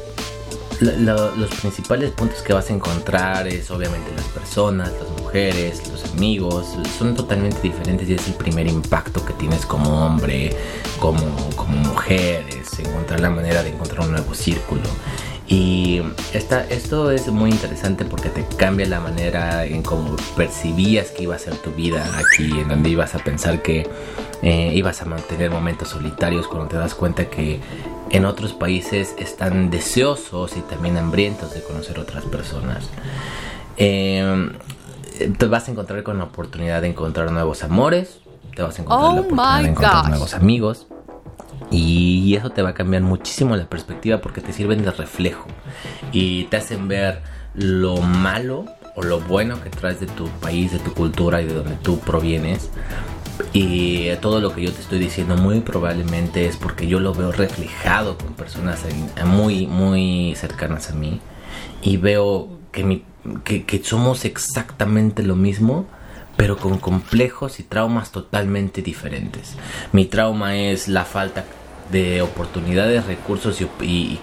los 0.80 1.50
principales 1.60 2.10
puntos 2.10 2.42
que 2.42 2.52
vas 2.52 2.70
a 2.70 2.74
encontrar 2.74 3.46
es 3.46 3.70
obviamente 3.70 4.10
las 4.16 4.24
personas, 4.26 4.90
las 4.92 5.22
mujeres, 5.22 5.82
los 5.88 6.04
amigos, 6.12 6.76
son 6.98 7.14
totalmente 7.14 7.60
diferentes 7.62 8.08
y 8.08 8.14
es 8.14 8.26
el 8.28 8.34
primer 8.34 8.66
impacto 8.66 9.24
que 9.24 9.32
tienes 9.34 9.64
como 9.66 10.04
hombre, 10.04 10.56
como, 10.98 11.22
como 11.56 11.76
mujer, 11.76 12.44
es 12.48 12.78
encontrar 12.78 13.20
la 13.20 13.30
manera 13.30 13.62
de 13.62 13.70
encontrar 13.70 14.00
un 14.06 14.12
nuevo 14.12 14.34
círculo. 14.34 14.82
Y 15.46 16.00
esta, 16.32 16.64
esto 16.64 17.10
es 17.10 17.28
muy 17.28 17.50
interesante 17.50 18.06
porque 18.06 18.30
te 18.30 18.46
cambia 18.56 18.86
la 18.86 19.00
manera 19.00 19.66
en 19.66 19.82
cómo 19.82 20.16
percibías 20.36 21.10
que 21.10 21.24
iba 21.24 21.34
a 21.34 21.38
ser 21.38 21.54
tu 21.56 21.70
vida 21.72 22.02
aquí, 22.18 22.50
en 22.60 22.68
donde 22.68 22.88
ibas 22.88 23.14
a 23.14 23.18
pensar 23.18 23.60
que 23.60 23.86
eh, 24.42 24.72
ibas 24.74 25.02
a 25.02 25.04
mantener 25.04 25.50
momentos 25.50 25.88
solitarios 25.88 26.48
cuando 26.48 26.68
te 26.68 26.76
das 26.76 26.94
cuenta 26.94 27.26
que 27.26 27.60
en 28.08 28.24
otros 28.24 28.54
países 28.54 29.14
están 29.18 29.70
deseosos 29.70 30.56
y 30.56 30.60
también 30.60 30.96
hambrientos 30.96 31.52
de 31.52 31.62
conocer 31.62 31.98
otras 31.98 32.24
personas. 32.24 32.88
Eh, 33.76 34.50
te 35.36 35.46
vas 35.46 35.68
a 35.68 35.72
encontrar 35.72 36.02
con 36.04 36.18
la 36.18 36.24
oportunidad 36.24 36.80
de 36.80 36.88
encontrar 36.88 37.30
nuevos 37.30 37.62
amores, 37.64 38.20
te 38.56 38.62
vas 38.62 38.78
a 38.78 38.82
encontrar 38.82 39.12
la 39.12 39.20
oh 39.20 39.24
oportunidad 39.24 39.62
de 39.62 39.68
encontrar 39.68 40.08
nuevos 40.08 40.34
amigos 40.34 40.86
y 41.70 42.34
eso 42.36 42.50
te 42.50 42.62
va 42.62 42.70
a 42.70 42.74
cambiar 42.74 43.02
muchísimo 43.02 43.56
la 43.56 43.66
perspectiva 43.66 44.20
porque 44.20 44.40
te 44.40 44.52
sirven 44.52 44.84
de 44.84 44.90
reflejo 44.90 45.46
y 46.12 46.44
te 46.44 46.56
hacen 46.56 46.88
ver 46.88 47.22
lo 47.54 47.96
malo 47.96 48.66
o 48.96 49.02
lo 49.02 49.20
bueno 49.20 49.60
que 49.62 49.70
traes 49.70 50.00
de 50.00 50.06
tu 50.06 50.28
país, 50.40 50.72
de 50.72 50.78
tu 50.78 50.92
cultura 50.92 51.42
y 51.42 51.46
de 51.46 51.54
donde 51.54 51.76
tú 51.76 51.98
provienes. 51.98 52.70
Y 53.52 54.14
todo 54.16 54.40
lo 54.40 54.54
que 54.54 54.62
yo 54.62 54.72
te 54.72 54.80
estoy 54.80 54.98
diciendo 54.98 55.36
muy 55.36 55.60
probablemente 55.60 56.46
es 56.46 56.56
porque 56.56 56.86
yo 56.86 57.00
lo 57.00 57.12
veo 57.14 57.32
reflejado 57.32 58.16
con 58.16 58.34
personas 58.34 58.84
muy, 59.24 59.66
muy 59.66 60.34
cercanas 60.36 60.90
a 60.90 60.94
mí. 60.94 61.20
Y 61.82 61.96
veo 61.96 62.48
que, 62.70 63.02
que, 63.42 63.64
que 63.64 63.82
somos 63.82 64.24
exactamente 64.24 65.22
lo 65.22 65.34
mismo, 65.34 65.86
pero 66.36 66.56
con 66.56 66.78
complejos 66.78 67.60
y 67.60 67.62
traumas 67.62 68.10
totalmente 68.10 68.82
diferentes. 68.82 69.54
Mi 69.92 70.04
trauma 70.06 70.56
es 70.56 70.88
la 70.88 71.04
falta 71.04 71.44
de 71.90 72.22
oportunidades, 72.22 73.06
recursos 73.06 73.60
y, 73.82 74.18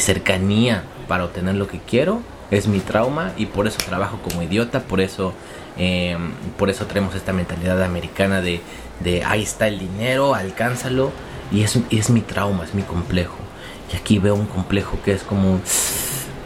cercanía 0.00 0.84
para 1.06 1.24
obtener 1.24 1.54
lo 1.56 1.66
que 1.66 1.80
quiero. 1.80 2.22
Es 2.50 2.66
mi 2.66 2.80
trauma 2.80 3.32
y 3.36 3.46
por 3.46 3.66
eso 3.66 3.76
trabajo 3.86 4.20
como 4.22 4.42
idiota, 4.42 4.80
por 4.80 5.00
eso, 5.00 5.34
em, 5.76 6.32
por 6.56 6.70
eso 6.70 6.86
tenemos 6.86 7.14
esta 7.14 7.32
mentalidad 7.32 7.82
americana 7.82 8.40
de, 8.40 8.60
de 9.00 9.22
ahí 9.24 9.42
está 9.42 9.68
el 9.68 9.78
dinero, 9.78 10.34
alcánzalo. 10.34 11.12
Y 11.50 11.62
es, 11.62 11.78
es 11.90 12.10
mi 12.10 12.20
trauma, 12.20 12.64
es 12.64 12.74
mi 12.74 12.82
complejo. 12.82 13.36
Y 13.92 13.96
aquí 13.96 14.18
veo 14.18 14.34
un 14.34 14.46
complejo 14.46 14.98
que 15.04 15.12
es 15.12 15.22
como 15.22 15.60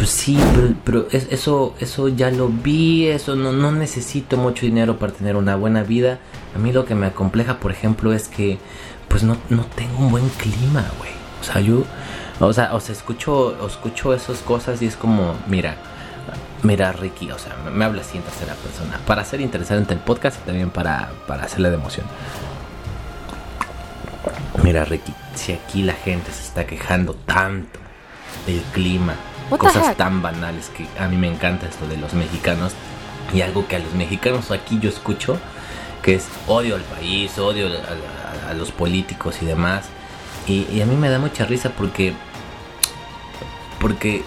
pues 0.03 0.11
sí, 0.11 0.37
pero, 0.85 1.07
eso, 1.13 1.77
eso 1.79 2.09
ya 2.09 2.33
lo 2.33 2.49
vi, 2.49 3.07
eso 3.07 3.37
no, 3.37 3.53
no 3.53 3.71
necesito 3.71 4.37
mucho 4.37 4.67
dinero 4.67 4.99
para 4.99 5.13
tener 5.13 5.37
una 5.37 5.55
buena 5.55 5.85
vida. 5.85 6.19
A 6.57 6.59
mí 6.59 6.73
lo 6.73 6.85
que 6.85 6.97
me 6.97 7.07
acompleja, 7.07 7.61
por 7.61 7.71
ejemplo, 7.71 8.13
es 8.13 8.27
que 8.27 8.59
pues 9.07 9.23
no, 9.23 9.37
no 9.49 9.65
tengo 9.65 9.99
un 10.01 10.11
buen 10.11 10.29
clima, 10.31 10.85
güey. 10.99 11.13
O 11.41 11.45
sea, 11.45 11.61
yo, 11.61 11.85
o 12.41 12.53
sea, 12.53 12.75
o 12.75 12.81
sea, 12.81 12.97
escucho, 12.97 13.57
escucho 13.65 14.13
esas 14.13 14.39
cosas 14.39 14.83
y 14.83 14.87
es 14.87 14.97
como, 14.97 15.37
mira, 15.47 15.77
mira, 16.65 16.91
Ricky, 16.91 17.31
o 17.31 17.39
sea, 17.39 17.55
me, 17.73 17.85
habla 17.85 18.01
así 18.01 18.17
en 18.19 18.25
tercera 18.25 18.55
persona. 18.55 18.99
Para 19.07 19.25
ser 19.25 19.41
interesante 19.41 19.95
el 19.95 20.01
podcast 20.01 20.41
y 20.43 20.47
también 20.47 20.71
para, 20.71 21.13
para 21.29 21.45
hacerle 21.45 21.71
de 21.71 21.77
emoción. 21.77 22.07
Mira, 24.65 24.85
Ricky, 24.85 25.15
si 25.37 25.53
aquí 25.53 25.85
la 25.85 25.95
gente 25.95 26.33
se 26.33 26.43
está 26.43 26.67
quejando 26.67 27.15
tanto 27.15 27.79
del 28.49 28.63
clima, 28.73 29.15
cosas 29.59 29.97
tan 29.97 30.23
banales 30.23 30.71
que 30.71 30.87
a 30.99 31.09
mí 31.09 31.17
me 31.17 31.29
encanta 31.29 31.67
esto 31.67 31.87
de 31.87 31.97
los 31.97 32.15
mexicanos. 32.15 32.73
Y 33.33 33.41
algo 33.41 33.67
que 33.67 33.77
a 33.77 33.79
los 33.79 33.95
mexicanos 33.95 34.51
aquí 34.51 34.79
yo 34.81 34.89
escucho 34.91 35.39
que 36.03 36.17
es 36.17 36.27
odio 36.47 36.75
al 36.75 36.83
país, 36.83 37.39
odio 37.39 37.69
a, 38.49 38.55
los 38.55 38.71
políticos 38.73 39.37
y 39.41 39.47
demás. 39.47 39.87
Y, 40.47 40.81
a 40.81 40.87
mí 40.87 40.97
me 40.97 41.09
da 41.09 41.19
mucha 41.19 41.47
risa 41.47 41.71
porque 41.71 42.13
porque 43.81 44.23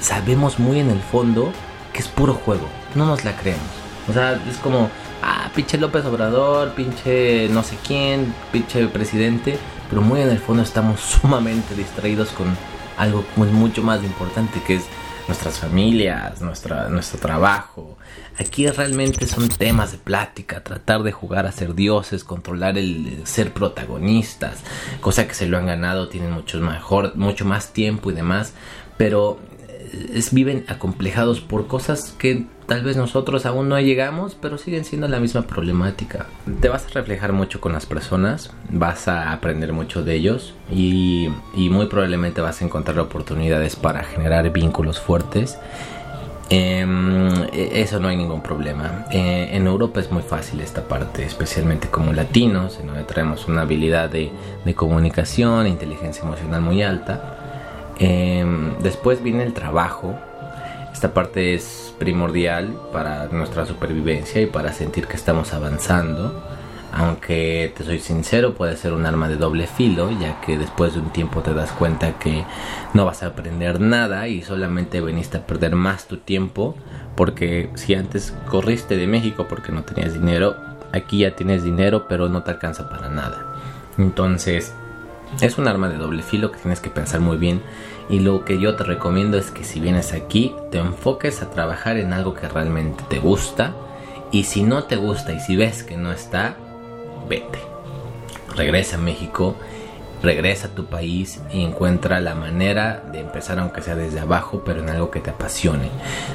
sabemos 0.00 0.58
muy 0.58 0.78
en 0.80 0.90
el 0.90 1.00
fondo 1.00 1.52
que 1.92 2.00
es 2.00 2.08
puro 2.08 2.34
juego, 2.34 2.68
no 2.94 3.06
nos 3.06 3.24
la 3.24 3.36
creemos. 3.36 3.62
O 4.08 4.12
sea, 4.12 4.40
es 4.48 4.56
como, 4.58 4.90
ah, 5.22 5.48
pinche 5.54 5.78
López 5.78 6.04
Obrador, 6.04 6.74
pinche 6.74 7.48
no 7.48 7.62
sé 7.62 7.76
quién, 7.86 8.34
pinche 8.52 8.86
presidente, 8.88 9.58
pero 9.88 10.02
muy 10.02 10.20
en 10.20 10.28
el 10.28 10.38
fondo 10.38 10.62
estamos 10.62 11.00
sumamente 11.22 11.74
distraídos 11.74 12.30
con 12.30 12.56
algo 12.96 13.24
pues, 13.36 13.50
mucho 13.50 13.82
más 13.82 14.02
importante 14.02 14.60
que 14.66 14.76
es 14.76 14.84
nuestras 15.28 15.58
familias, 15.58 16.40
nuestra, 16.40 16.88
nuestro 16.88 17.20
trabajo. 17.20 17.96
Aquí 18.38 18.66
realmente 18.66 19.26
son 19.26 19.48
temas 19.48 19.92
de 19.92 19.98
plática, 19.98 20.62
tratar 20.62 21.02
de 21.02 21.12
jugar 21.12 21.46
a 21.46 21.52
ser 21.52 21.74
dioses, 21.74 22.24
controlar 22.24 22.78
el 22.78 23.22
ser 23.24 23.52
protagonistas, 23.52 24.58
cosa 25.00 25.28
que 25.28 25.34
se 25.34 25.46
lo 25.46 25.58
han 25.58 25.66
ganado, 25.66 26.08
tienen 26.08 26.32
mucho 26.32 26.58
mejor, 26.60 27.16
mucho 27.16 27.44
más 27.44 27.72
tiempo 27.72 28.10
y 28.10 28.14
demás, 28.14 28.54
pero 28.96 29.38
es, 30.12 30.32
viven 30.32 30.64
acomplejados 30.68 31.40
por 31.40 31.66
cosas 31.66 32.14
que 32.18 32.46
tal 32.72 32.84
vez 32.84 32.96
nosotros 32.96 33.44
aún 33.44 33.68
no 33.68 33.78
llegamos, 33.78 34.34
pero 34.34 34.56
siguen 34.56 34.86
siendo 34.86 35.06
la 35.06 35.20
misma 35.20 35.42
problemática. 35.42 36.24
Te 36.62 36.70
vas 36.70 36.86
a 36.86 36.88
reflejar 36.88 37.34
mucho 37.34 37.60
con 37.60 37.74
las 37.74 37.84
personas, 37.84 38.50
vas 38.70 39.08
a 39.08 39.30
aprender 39.30 39.74
mucho 39.74 40.02
de 40.02 40.14
ellos 40.14 40.54
y, 40.70 41.28
muy 41.54 41.84
probablemente 41.84 42.40
vas 42.40 42.62
a 42.62 42.64
encontrar 42.64 42.98
oportunidades 42.98 43.76
para 43.76 44.04
generar 44.04 44.48
vínculos 44.48 44.98
fuertes. 44.98 45.58
Em, 46.48 47.44
e, 47.52 47.82
eso 47.82 48.00
no 48.00 48.08
hay 48.08 48.16
ningún 48.16 48.40
problema. 48.40 49.04
Eh, 49.10 49.50
en 49.52 49.66
Europa 49.66 50.00
es 50.00 50.10
muy 50.10 50.22
fácil 50.22 50.62
esta 50.62 50.88
parte, 50.88 51.26
especialmente 51.26 51.88
como 51.88 52.14
latinos, 52.14 52.78
en 52.80 52.86
donde 52.86 53.04
traemos 53.04 53.48
una 53.48 53.60
habilidad 53.62 54.08
de, 54.08 54.32
de 54.64 54.74
comunicación, 54.74 55.66
inteligencia 55.66 56.24
emocional 56.24 56.62
muy 56.62 56.82
alta 56.82 57.42
Em, 57.98 58.76
después 58.80 59.22
viene 59.22 59.44
el 59.44 59.52
trabajo. 59.52 60.18
Esta 60.92 61.14
parte 61.14 61.54
es 61.54 61.94
primordial 61.98 62.76
para 62.92 63.26
nuestra 63.28 63.66
supervivencia 63.66 64.40
y 64.40 64.46
para 64.46 64.72
sentir 64.72 65.06
que 65.06 65.16
estamos 65.16 65.52
avanzando. 65.52 66.42
Aunque 66.94 67.72
te 67.74 67.84
soy 67.84 68.00
sincero, 68.00 68.54
puede 68.54 68.76
ser 68.76 68.92
un 68.92 69.06
arma 69.06 69.26
de 69.26 69.36
doble 69.36 69.66
filo, 69.66 70.10
ya 70.20 70.40
que 70.42 70.58
después 70.58 70.92
de 70.92 71.00
un 71.00 71.10
tiempo 71.10 71.40
te 71.40 71.54
das 71.54 71.72
cuenta 71.72 72.18
que 72.18 72.44
no 72.92 73.06
vas 73.06 73.22
a 73.22 73.28
aprender 73.28 73.80
nada 73.80 74.28
y 74.28 74.42
solamente 74.42 75.00
veniste 75.00 75.38
a 75.38 75.46
perder 75.46 75.74
más 75.74 76.06
tu 76.06 76.18
tiempo. 76.18 76.76
Porque 77.16 77.70
si 77.74 77.94
antes 77.94 78.34
corriste 78.48 78.96
de 78.98 79.06
México 79.06 79.46
porque 79.48 79.72
no 79.72 79.84
tenías 79.84 80.12
dinero, 80.12 80.54
aquí 80.92 81.20
ya 81.20 81.34
tienes 81.34 81.64
dinero, 81.64 82.06
pero 82.08 82.28
no 82.28 82.42
te 82.42 82.50
alcanza 82.50 82.90
para 82.90 83.08
nada. 83.08 83.54
Entonces, 83.96 84.74
Es 85.40 85.56
un 85.56 85.66
arma 85.66 85.88
de 85.88 85.96
doble 85.96 86.22
filo 86.22 86.52
que 86.52 86.58
tienes 86.58 86.80
que 86.80 86.90
pensar 86.90 87.20
muy 87.20 87.38
bien 87.38 87.62
y 88.08 88.20
lo 88.20 88.44
que 88.44 88.58
yo 88.58 88.76
te 88.76 88.84
recomiendo 88.84 89.38
es 89.38 89.50
que 89.50 89.64
si 89.64 89.80
vienes 89.80 90.12
aquí 90.12 90.54
te 90.70 90.78
enfoques 90.78 91.42
a 91.42 91.50
trabajar 91.50 91.96
en 91.96 92.12
algo 92.12 92.34
que 92.34 92.48
realmente 92.48 93.04
te 93.08 93.18
gusta 93.18 93.74
y 94.30 94.44
si 94.44 94.62
no 94.62 94.84
te 94.84 94.96
gusta 94.96 95.32
y 95.32 95.40
si 95.40 95.56
ves 95.56 95.82
que 95.82 95.96
no 95.96 96.12
está, 96.12 96.56
vete. 97.28 97.58
Regresa 98.56 98.96
a 98.96 99.00
México 99.00 99.56
regresa 100.22 100.68
a 100.68 100.70
tu 100.70 100.86
país 100.86 101.40
y 101.52 101.62
encuentra 101.62 102.20
la 102.20 102.34
manera 102.34 103.02
de 103.12 103.20
empezar 103.20 103.58
aunque 103.58 103.82
sea 103.82 103.96
desde 103.96 104.20
abajo, 104.20 104.62
pero 104.64 104.80
en 104.80 104.88
algo 104.88 105.10
que 105.10 105.20
te 105.20 105.30
apasione. 105.30 105.90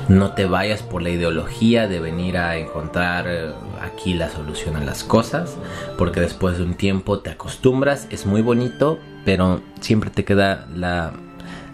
No 0.10 0.34
te 0.34 0.46
vayas 0.46 0.84
por 0.84 1.02
la 1.02 1.10
ideología 1.10 1.88
de 1.88 2.00
venir 2.00 2.38
a 2.38 2.58
encontrar 2.58 3.26
eh, 3.28 3.52
aquí 3.82 4.14
la 4.14 4.30
solución 4.30 4.76
a 4.76 4.84
las 4.84 5.04
cosas, 5.04 5.56
porque 5.98 6.20
después 6.20 6.58
de 6.58 6.66
un 6.66 6.76
tiempo 6.76 7.20
te 7.20 7.30
acostumbras, 7.30 8.08
es 8.10 8.26
muy 8.26 8.42
bonito, 8.42 9.00
pero 9.26 9.62
siempre 9.80 10.10
te 10.10 10.26
queda 10.26 10.68
la, 10.76 11.14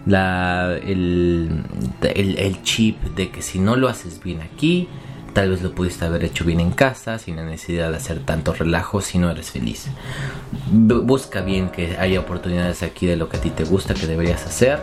la 0.06 0.76
el, 0.76 1.64
el 2.02 2.62
chip 2.62 3.02
de 3.14 3.30
que 3.30 3.42
si 3.42 3.58
no 3.58 3.76
lo 3.76 3.88
haces 3.88 4.22
bien 4.22 4.42
aquí, 4.42 4.88
Tal 5.34 5.50
vez 5.50 5.62
lo 5.62 5.74
pudiste 5.74 6.04
haber 6.04 6.22
hecho 6.22 6.44
bien 6.44 6.60
en 6.60 6.70
casa, 6.70 7.18
sin 7.18 7.34
la 7.34 7.44
necesidad 7.44 7.90
de 7.90 7.96
hacer 7.96 8.20
tanto 8.20 8.54
relajo 8.54 9.00
si 9.00 9.18
no 9.18 9.28
eres 9.28 9.50
feliz. 9.50 9.88
busca 10.70 11.40
bien 11.40 11.70
que 11.70 11.96
haya 11.98 12.20
oportunidades 12.20 12.84
aquí 12.84 13.06
de 13.06 13.16
lo 13.16 13.28
que 13.28 13.38
a 13.38 13.40
ti 13.40 13.50
te 13.50 13.64
gusta, 13.64 13.94
que 13.94 14.06
deberías 14.06 14.46
hacer, 14.46 14.78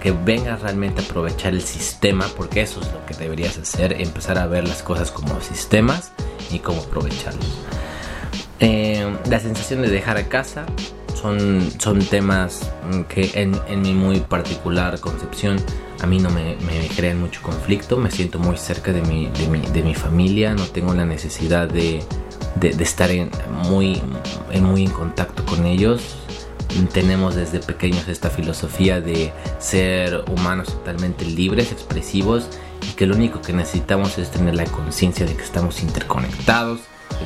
que 0.00 0.12
vengas 0.12 0.62
realmente 0.62 1.02
a 1.02 1.04
aprovechar 1.04 1.52
el 1.52 1.60
sistema, 1.60 2.26
porque 2.38 2.62
eso 2.62 2.80
es 2.80 2.90
lo 2.90 3.04
que 3.04 3.12
deberías 3.22 3.58
hacer, 3.58 4.00
empezar 4.00 4.38
a 4.38 4.46
ver 4.46 4.66
las 4.66 4.82
cosas 4.82 5.10
como 5.10 5.38
sistemas 5.42 6.12
y 6.50 6.60
cómo 6.60 6.80
aprovecharlos. 6.80 7.58
Eh, 8.60 9.14
la 9.28 9.40
sensación 9.40 9.82
de 9.82 9.90
dejar 9.90 10.26
casa 10.28 10.64
son, 11.22 11.70
son 11.78 12.00
temas 12.00 12.68
que 13.08 13.30
en, 13.34 13.58
en 13.68 13.80
mi 13.80 13.94
muy 13.94 14.20
particular 14.20 14.98
concepción 15.00 15.56
a 16.02 16.06
mí 16.06 16.18
no 16.18 16.30
me, 16.30 16.56
crean 16.96 17.20
mucho 17.20 17.40
conflicto, 17.42 17.96
me 17.96 18.10
siento 18.10 18.40
muy 18.40 18.56
cerca 18.56 18.92
de 18.92 19.02
mi, 19.02 19.28
de 19.28 19.82
mi, 19.82 19.94
familia, 19.94 20.52
no 20.52 20.64
tengo 20.64 20.92
la 20.94 21.06
necesidad 21.06 21.68
de, 21.68 22.02
estar 22.60 23.10
en, 23.12 23.30
muy, 23.68 24.02
en, 24.50 24.64
muy 24.64 24.84
en 24.84 24.90
contacto 24.90 25.46
con 25.46 25.64
ellos. 25.64 26.16
Tenemos 26.92 27.36
desde 27.36 27.60
pequeños 27.60 28.08
esta 28.08 28.30
filosofía 28.30 29.00
de 29.00 29.32
ser 29.58 30.24
humanos 30.28 30.68
totalmente 30.68 31.24
libres, 31.24 31.70
expresivos 31.70 32.48
y 32.80 32.94
que 32.94 33.06
lo 33.06 33.14
único 33.14 33.40
que 33.40 33.52
necesitamos 33.52 34.18
es 34.18 34.30
tener 34.30 34.56
la 34.56 34.64
conciencia 34.64 35.24
de 35.24 35.36
que 35.36 35.42
estamos 35.42 35.82
interconectados 35.82 36.80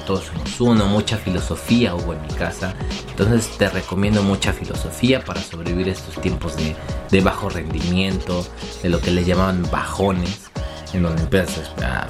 todos 0.06 0.24
somos 0.24 0.60
uno, 0.60 0.86
mucha 0.86 1.16
filosofía 1.16 1.94
hubo 1.94 2.12
en 2.12 2.22
mi 2.22 2.28
casa. 2.28 2.74
Entonces 3.10 3.56
te 3.58 3.68
recomiendo 3.68 4.22
mucha 4.22 4.52
filosofía 4.52 5.24
para 5.24 5.40
sobrevivir 5.40 5.88
estos 5.88 6.20
tiempos 6.20 6.54
de, 6.56 7.20
bajo 7.20 7.48
rendimiento, 7.48 8.46
de 8.82 8.88
lo 8.88 9.00
que 9.00 9.10
le 9.10 9.24
llamaban 9.24 9.68
bajones, 9.70 10.50
en 10.92 11.02
donde 11.02 11.22
empiezas 11.22 11.72
a, 11.82 12.06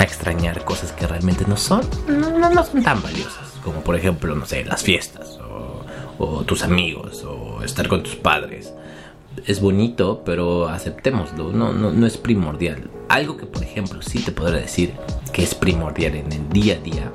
extrañar 0.00 0.64
cosas 0.64 0.92
que 0.92 1.06
realmente 1.06 1.44
no 1.46 1.56
son, 1.56 1.82
no, 2.06 2.64
son 2.64 2.82
tan 2.82 3.02
valiosas, 3.02 3.48
como 3.64 3.80
por 3.80 3.96
ejemplo, 3.96 4.34
no 4.34 4.46
sé, 4.46 4.64
las 4.64 4.82
fiestas, 4.82 5.38
o 6.18 6.44
tus 6.44 6.62
amigos, 6.62 7.24
o 7.24 7.62
estar 7.62 7.88
con 7.88 8.02
tus 8.02 8.14
padres 8.16 8.72
es 9.46 9.60
bonito, 9.60 10.22
pero 10.24 10.68
aceptémoslo, 10.68 11.52
no, 11.52 11.72
no, 11.72 11.90
no, 11.90 12.06
es 12.06 12.16
primordial. 12.16 12.90
Algo 13.08 13.36
que, 13.36 13.46
por 13.46 13.62
ejemplo, 13.62 14.02
sí 14.02 14.20
te 14.20 14.32
podré 14.32 14.60
decir 14.60 14.94
que 15.32 15.42
es 15.42 15.54
primordial 15.54 16.14
en 16.16 16.32
el 16.32 16.48
día 16.48 16.74
a 16.74 16.78
día 16.78 17.12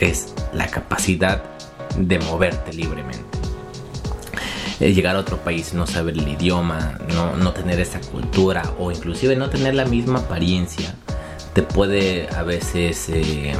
es 0.00 0.34
la 0.52 0.66
capacidad 0.66 1.42
de 1.98 2.18
moverte 2.18 2.72
libremente. 2.72 3.24
llegar 4.78 5.16
a 5.16 5.20
otro 5.20 5.36
país, 5.38 5.74
no 5.74 5.86
saber 5.86 6.16
el 6.16 6.26
idioma, 6.26 6.98
no, 7.14 7.36
no 7.36 7.52
tener 7.52 7.80
esa 7.80 8.00
cultura 8.00 8.62
o 8.78 8.90
inclusive 8.90 9.36
no 9.36 9.50
tener 9.50 9.74
la 9.74 9.84
misma 9.84 10.20
apariencia 10.20 10.94
te 11.52 11.62
puede 11.62 12.28
a 12.34 12.42
veces 12.42 13.08
eh, 13.08 13.52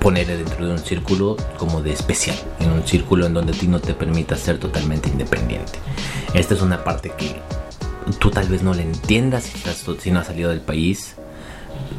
poner 0.00 0.26
dentro 0.26 0.66
de 0.66 0.72
un 0.72 0.78
círculo 0.78 1.36
como 1.56 1.82
de 1.82 1.92
especial, 1.92 2.36
en 2.58 2.70
un 2.72 2.86
círculo 2.86 3.26
en 3.26 3.34
donde 3.34 3.52
a 3.52 3.56
ti 3.56 3.68
no 3.68 3.80
te 3.80 3.94
permita 3.94 4.36
ser 4.36 4.58
totalmente 4.58 5.08
independiente. 5.08 5.78
Esta 6.34 6.54
es 6.54 6.62
una 6.62 6.82
parte 6.82 7.12
que 7.16 7.36
tú 8.18 8.30
tal 8.30 8.48
vez 8.48 8.62
no 8.62 8.74
le 8.74 8.82
entiendas 8.82 9.44
si, 9.44 9.98
si 10.00 10.10
no 10.10 10.20
has 10.20 10.26
salido 10.26 10.50
del 10.50 10.60
país 10.60 11.16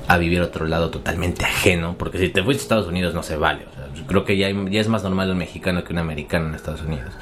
a 0.07 0.17
vivir 0.17 0.41
otro 0.41 0.65
lado 0.65 0.89
totalmente 0.89 1.45
ajeno, 1.45 1.95
porque 1.97 2.17
si 2.17 2.29
te 2.29 2.43
fuiste 2.43 2.62
a 2.62 2.65
Estados 2.65 2.88
Unidos 2.88 3.13
no 3.13 3.23
se 3.23 3.38
vale. 3.38 3.65
creo 4.07 4.25
que 4.25 4.38
ya, 4.38 4.49
ya, 4.69 4.81
es 4.81 4.88
más 4.88 5.03
normal 5.03 5.31
un 5.31 5.38
mexicano 5.38 5.84
que 5.84 5.93
un 5.93 5.99
americano 5.99 6.47
en 6.47 6.55
Estados 6.55 6.81
Unidos. 6.81 7.13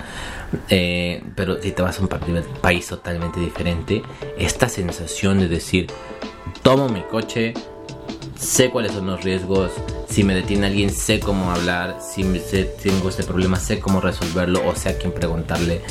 Eh, 0.70 1.24
pero 1.36 1.62
si 1.62 1.72
te 1.72 1.82
vas 1.82 2.00
a 2.00 2.02
un 2.02 2.08
país 2.08 2.88
totalmente 2.88 3.40
diferente, 3.40 4.02
esta 4.38 4.70
sensación 4.70 5.40
de 5.40 5.48
decir, 5.48 5.88
tomo 6.64 6.90
mi 6.90 7.02
coche, 7.02 7.54
sé 8.36 8.70
cuáles 8.70 8.94
son 8.94 9.06
los 9.06 9.24
riesgos, 9.24 9.72
si 10.10 10.24
me 10.24 10.34
detiene 10.34 10.68
alguien 10.68 10.90
sé 10.90 11.20
cómo 11.20 11.52
hablar, 11.52 12.00
si, 12.02 12.24
me, 12.24 12.40
tengo 12.40 13.10
este 13.10 13.24
problema 13.24 13.60
sé 13.60 13.80
cómo 13.80 14.02
resolverlo 14.02 14.66
o 14.68 14.76
sé 14.76 14.90
a 14.90 14.98
quién 14.98 15.12
preguntarle, 15.12 15.82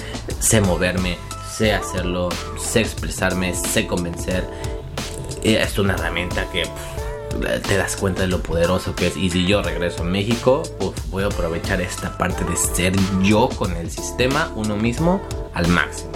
sé 0.41 0.61
moverme, 0.61 1.17
sé 1.49 1.73
hacerlo, 1.73 2.29
sé 2.59 2.81
expresarme, 2.81 3.55
sé 3.55 3.87
convencer. 3.87 4.45
Es 5.43 5.79
una 5.79 5.95
herramienta 5.95 6.51
que 6.51 6.65
te 7.67 7.77
das 7.77 7.97
cuenta 7.97 8.23
de 8.23 8.29
lo 8.29 8.43
poderoso 8.43 8.95
que 8.95 9.09
es. 9.09 9.17
Y 9.17 9.31
si 9.31 9.47
yo 9.47 9.63
regreso 9.63 10.03
a 10.03 10.07
México, 10.07 10.63
voy 11.11 11.23
a 11.23 11.27
aprovechar 11.27 11.81
esta 11.81 12.17
parte 12.17 12.45
de 12.45 12.57
ser 12.57 12.95
yo 13.23 13.49
con 13.49 13.77
el 13.77 13.91
sistema, 13.91 14.51
uno 14.57 14.77
mismo, 14.77 15.21
al 15.55 15.69
máximo. 15.69 16.11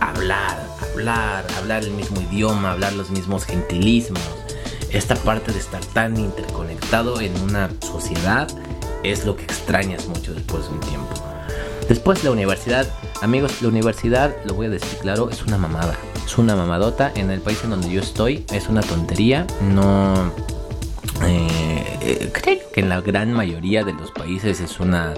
Hablar, 0.00 0.58
hablar, 0.92 1.44
hablar 1.58 1.82
el 1.84 1.90
mismo 1.90 2.20
idioma, 2.20 2.72
hablar 2.72 2.92
los 2.94 3.10
mismos 3.10 3.44
gentilismos. 3.44 4.22
Esta 4.90 5.14
parte 5.16 5.52
de 5.52 5.58
estar 5.58 5.84
tan 5.86 6.16
interconectado 6.16 7.20
en 7.20 7.38
una 7.40 7.70
sociedad 7.80 8.48
es 9.02 9.24
lo 9.26 9.36
que 9.36 9.44
extrañas 9.44 10.06
mucho 10.06 10.32
después 10.32 10.64
de 10.64 10.70
un 10.70 10.80
tiempo. 10.80 11.14
Después 11.88 12.24
la 12.24 12.30
universidad, 12.30 12.86
amigos, 13.20 13.62
la 13.62 13.68
universidad, 13.68 14.34
lo 14.44 14.54
voy 14.54 14.66
a 14.66 14.70
decir 14.70 14.98
claro, 14.98 15.30
es 15.30 15.42
una 15.44 15.58
mamada. 15.58 15.96
Es 16.26 16.36
una 16.36 16.54
mamadota. 16.56 17.12
En 17.14 17.30
el 17.30 17.40
país 17.40 17.60
en 17.64 17.70
donde 17.70 17.90
yo 17.90 18.02
estoy 18.02 18.44
es 18.52 18.68
una 18.68 18.82
tontería. 18.82 19.46
No... 19.72 20.32
Eh, 21.24 21.98
eh, 22.02 22.30
creo 22.32 22.58
que 22.74 22.80
en 22.80 22.90
la 22.90 23.00
gran 23.00 23.32
mayoría 23.32 23.84
de 23.84 23.94
los 23.94 24.10
países 24.10 24.60
es 24.60 24.80
una... 24.80 25.14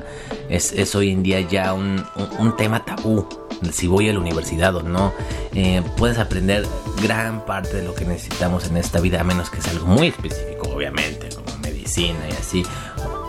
Es, 0.49 0.95
hoy 0.95 1.11
en 1.11 1.25
día 1.25 1.41
ya 1.41 1.75
un 1.75 2.55
tema 2.57 2.85
tabú 2.85 3.27
si 3.73 3.87
voy 3.87 4.09
a 4.09 4.13
la 4.13 4.21
universidad 4.21 4.75
o 4.77 4.83
no. 4.83 5.13
Eh, 5.55 5.83
puedes 5.97 6.19
aprender 6.19 6.67
gran 7.03 7.45
parte 7.45 7.77
de 7.77 7.83
lo 7.83 7.95
que 7.95 8.05
necesitamos 8.05 8.67
en 8.67 8.77
esta 8.77 9.01
vida, 9.01 9.21
a 9.21 9.25
menos 9.25 9.51
que 9.51 9.61
sea 9.61 9.73
algo 9.73 9.87
muy 9.87 10.09
específico, 10.09 10.69
obviamente, 10.71 11.29
como 11.35 11.59
medicina 11.59 12.21
y 12.29 12.33
así. 12.33 12.63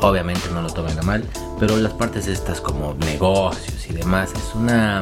Obviamente 0.02 0.50
no 0.54 0.62
lo 0.62 0.70
tomen 0.70 0.98
a 0.98 1.02
mal, 1.02 1.26
pero 1.60 1.76
las 1.76 1.92
partes 1.94 2.28
estas 2.28 2.62
como 2.62 2.94
negocios 2.94 3.86
y 3.90 3.94
demás 3.94 4.32
es 4.34 4.56
una, 4.56 5.02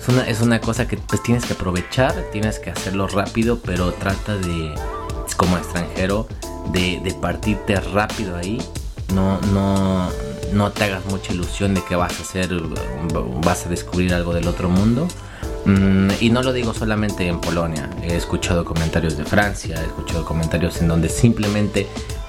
es 0.00 0.08
una, 0.08 0.22
es 0.28 0.40
una 0.40 0.60
cosa 0.60 0.88
que 0.88 0.96
pues 0.96 1.22
tienes 1.22 1.44
que 1.44 1.52
aprovechar, 1.52 2.14
tienes 2.32 2.58
que 2.58 2.70
hacerlo 2.70 3.06
rápido, 3.06 3.58
pero 3.58 3.92
trata 3.92 4.36
de, 4.36 4.74
como 5.36 5.58
extranjero, 5.58 6.26
de, 6.72 7.00
de 7.04 7.12
partirte 7.14 7.76
rápido 7.80 8.36
ahí. 8.36 8.62
No, 9.14 9.40
no, 9.52 10.08
no 10.52 10.72
te 10.72 10.84
hagas 10.84 11.04
mucha 11.06 11.32
ilusión 11.34 11.74
de 11.74 11.82
que 11.84 11.96
vas 11.96 12.18
a 12.18 12.22
hacer, 12.22 12.50
vas 13.44 13.66
a 13.66 13.68
descubrir 13.68 14.14
algo 14.14 14.32
del 14.32 14.48
otro 14.48 14.70
mundo. 14.70 15.06
Mm, 15.66 16.10
y 16.20 16.30
no 16.30 16.42
lo 16.42 16.54
digo 16.54 16.72
solamente 16.72 17.26
en 17.26 17.38
Polonia, 17.38 17.90
he 18.02 18.16
escuchado 18.16 18.64
comentarios 18.64 19.18
de 19.18 19.26
Francia, 19.26 19.78
he 19.78 19.84
escuchado 19.84 20.24
comentarios 20.24 20.80
en 20.80 20.88
donde 20.88 21.10
simplemente 21.10 21.86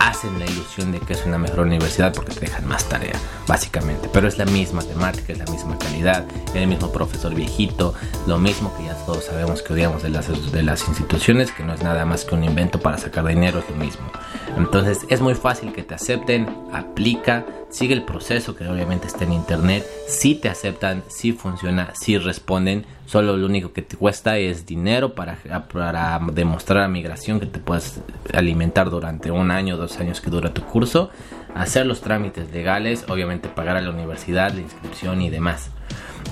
hacen 0.08 0.40
la 0.40 0.46
ilusión 0.46 0.92
de 0.92 1.00
que 1.00 1.14
es 1.14 1.26
una 1.26 1.38
mejor 1.38 1.62
universidad 1.62 2.14
porque 2.14 2.34
te 2.34 2.42
dejan 2.42 2.68
más 2.68 2.88
tarea, 2.90 3.14
básicamente. 3.48 4.10
Pero 4.12 4.28
es 4.28 4.38
la 4.38 4.46
misma 4.46 4.82
temática, 4.82 5.34
es 5.34 5.40
la 5.40 5.46
misma 5.46 5.78
calidad, 5.78 6.26
el 6.54 6.68
mismo 6.68 6.92
profesor 6.92 7.34
viejito, 7.36 7.94
lo 8.26 8.38
mismo 8.38 8.76
que 8.76 8.86
ya 8.86 8.96
todos 9.06 9.26
sabemos 9.26 9.62
que 9.62 9.74
odiamos 9.74 10.04
de 10.04 10.10
las, 10.10 10.52
de 10.52 10.64
las 10.64 10.88
instituciones, 10.88 11.52
que 11.52 11.64
no 11.64 11.74
es 11.74 11.84
nada 11.84 12.06
más 12.06 12.26
que 12.26 12.36
un 12.36 12.44
invento 12.44 12.80
para 12.80 12.98
sacar 12.98 13.26
dinero, 13.26 13.60
es 13.60 13.70
lo 13.70 13.76
mismo. 13.76 14.12
Entonces 14.58 15.00
es 15.10 15.22
muy 15.22 15.36
fácil 15.36 15.72
que 15.72 15.84
te 15.84 15.96
acepten, 15.96 16.48
aplica, 16.74 17.46
sigue 17.70 17.94
el 17.94 18.04
proceso 18.04 18.56
que 18.56 18.68
obviamente 18.68 19.08
está 19.08 19.24
en 19.24 19.34
internet, 19.34 19.86
si 20.08 20.36
te 20.36 20.50
aceptan, 20.50 21.04
si 21.08 21.32
funciona, 21.32 21.94
si 21.94 22.18
responden, 22.18 22.86
solo 23.06 23.36
lo 23.38 23.46
único 23.46 23.74
que 23.74 23.82
te 23.82 23.98
cuesta 23.98 24.38
es 24.38 24.66
dinero 24.66 25.16
para, 25.16 25.38
para 25.72 26.20
demostrar 26.32 26.84
a 26.84 26.88
migración 26.88 27.40
que 27.40 27.46
te 27.46 27.60
puedes 27.60 28.02
alimentar 28.34 28.90
durante 28.90 29.32
un 29.32 29.52
año, 29.52 29.78
dos 29.78 29.91
años 30.00 30.22
que 30.22 30.30
dura 30.30 30.54
tu 30.54 30.64
curso, 30.64 31.10
hacer 31.56 31.86
los 31.86 32.02
trámites 32.02 32.52
legales, 32.52 33.06
obviamente 33.10 33.50
pagar 33.50 33.78
a 33.78 33.82
la 33.82 33.90
universidad, 33.90 34.54
la 34.54 34.62
inscripción 34.62 35.22
y 35.22 35.30
demás. 35.30 35.70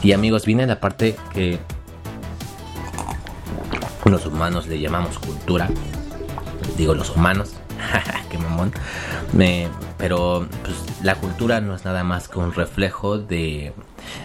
Y 0.01 0.13
amigos, 0.13 0.45
viene 0.45 0.65
la 0.65 0.79
parte 0.79 1.15
que 1.33 1.59
los 4.05 4.25
humanos 4.25 4.67
le 4.67 4.79
llamamos 4.79 5.19
cultura, 5.19 5.69
digo 6.77 6.95
los 6.95 7.15
humanos, 7.15 7.55
qué 8.29 8.37
mamón. 8.37 8.71
Pero 9.97 10.47
pues, 10.63 11.03
la 11.03 11.15
cultura 11.15 11.59
no 11.59 11.75
es 11.75 11.83
nada 11.83 12.03
más 12.05 12.29
que 12.29 12.39
un 12.39 12.53
reflejo 12.53 13.17
de, 13.17 13.73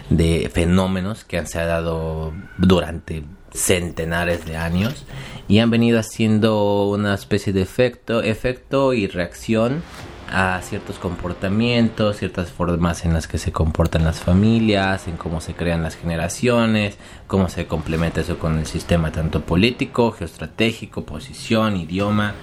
de 0.09 0.49
fenómenos 0.53 1.25
que 1.25 1.37
han 1.37 1.47
se 1.47 1.59
ha 1.59 1.65
dado 1.65 2.33
durante 2.57 3.25
centenares 3.55 4.45
de 4.45 4.57
años 4.57 5.05
y 5.47 5.59
han 5.59 5.69
venido 5.69 5.99
haciendo 5.99 6.89
una 6.89 7.13
especie 7.13 7.53
de 7.53 7.61
efecto, 7.61 8.21
efecto 8.21 8.93
y 8.93 9.07
reacción 9.07 9.83
a 10.31 10.59
ciertos 10.63 10.97
comportamientos, 10.97 12.17
ciertas 12.17 12.51
formas 12.51 13.05
en 13.05 13.13
las 13.13 13.27
que 13.27 13.37
se 13.37 13.51
comportan 13.51 14.03
las 14.03 14.19
familias, 14.19 15.07
en 15.07 15.17
cómo 15.17 15.39
se 15.39 15.53
crean 15.53 15.83
las 15.83 15.95
generaciones, 15.95 16.97
cómo 17.27 17.47
se 17.47 17.67
complementa 17.67 18.21
eso 18.21 18.39
con 18.39 18.57
el 18.57 18.65
sistema 18.65 19.11
tanto 19.11 19.41
político, 19.41 20.11
geoestratégico, 20.11 21.05
posición, 21.05 21.77
idioma, 21.77 22.33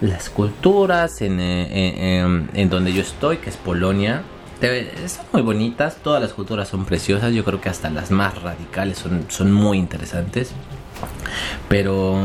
las 0.00 0.30
culturas 0.30 1.22
en, 1.22 1.38
eh, 1.40 2.48
en 2.54 2.70
donde 2.70 2.92
yo 2.92 3.02
estoy, 3.02 3.36
que 3.36 3.50
es 3.50 3.56
Polonia, 3.56 4.24
son 4.62 5.26
muy 5.32 5.42
bonitas, 5.42 5.96
todas 6.02 6.22
las 6.22 6.32
culturas 6.32 6.68
son 6.68 6.84
preciosas, 6.84 7.32
yo 7.32 7.44
creo 7.44 7.60
que 7.60 7.68
hasta 7.68 7.90
las 7.90 8.10
más 8.10 8.40
radicales 8.40 8.98
son, 8.98 9.26
son 9.28 9.52
muy 9.52 9.78
interesantes. 9.78 10.52
Pero 11.68 12.16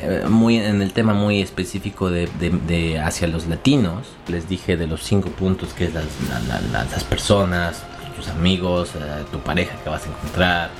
eh, 0.00 0.24
muy 0.26 0.56
en 0.56 0.80
el 0.80 0.94
tema 0.94 1.12
muy 1.12 1.42
específico 1.42 2.10
de, 2.10 3.00
hacia 3.04 3.28
los 3.28 3.46
latinos, 3.46 4.06
les 4.26 4.48
dije 4.48 4.78
de 4.78 4.86
los 4.86 5.02
cinco 5.02 5.28
puntos 5.28 5.74
que 5.74 5.84
es 5.84 5.92
las, 5.92 6.06
las 6.72 7.04
personas, 7.04 7.82
tus 8.16 8.28
amigos, 8.28 8.92
eh, 8.94 9.24
tu 9.30 9.38
pareja 9.40 9.76
que 9.84 9.90
vas 9.90 10.06
a 10.06 10.08
encontrar, 10.08 10.70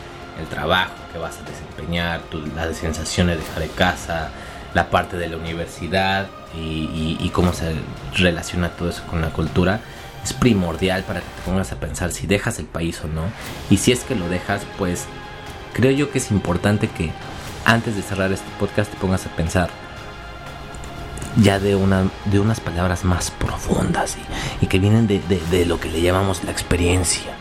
el 0.40 0.46
trabajo 0.46 0.94
que 1.12 1.18
vas 1.18 1.36
a 1.38 1.42
desempeñar, 1.42 2.22
las 2.56 2.76
sensaciones 2.76 3.36
de 3.36 3.44
dejar 3.44 3.62
de 3.62 3.68
casa, 3.68 4.30
la 4.72 4.88
parte 4.88 5.18
de 5.18 5.28
la 5.28 5.36
universidad 5.36 6.28
y, 6.56 7.18
y 7.20 7.28
cómo 7.34 7.52
se 7.52 7.74
relaciona 8.16 8.70
todo 8.70 8.88
eso 8.88 9.02
con 9.10 9.20
la 9.20 9.28
cultura 9.28 9.80
es 10.24 10.32
primordial 10.32 11.02
para 11.04 11.20
que 11.20 11.26
te 11.26 11.42
pongas 11.42 11.72
a 11.72 11.76
pensar 11.76 12.12
si 12.12 12.26
dejas 12.26 12.58
el 12.58 12.66
país 12.66 13.00
o 13.04 13.08
no. 13.08 13.22
Y 13.70 13.78
si 13.78 13.92
es 13.92 14.04
que 14.04 14.14
lo 14.14 14.28
dejas, 14.28 14.62
pues 14.78 15.06
creo 15.72 15.90
yo 15.90 16.10
que 16.10 16.18
es 16.18 16.30
importante 16.30 16.88
que 16.88 17.10
antes 17.64 17.96
de 17.96 18.02
cerrar 18.02 18.32
este 18.32 18.50
podcast 18.58 18.90
te 18.90 18.96
pongas 18.98 19.26
a 19.26 19.30
pensar 19.30 19.70
ya 21.36 21.58
de, 21.58 21.74
una, 21.76 22.10
de 22.26 22.40
unas 22.40 22.60
palabras 22.60 23.04
más 23.04 23.30
profundas 23.30 24.16
y, 24.60 24.66
que 24.66 24.78
vienen 24.78 25.06
de, 25.06 25.20
de 25.50 25.66
lo 25.66 25.80
que 25.80 25.90
le 25.90 26.02
llamamos 26.02 26.44
la 26.44 26.50
experiencia. 26.50 27.32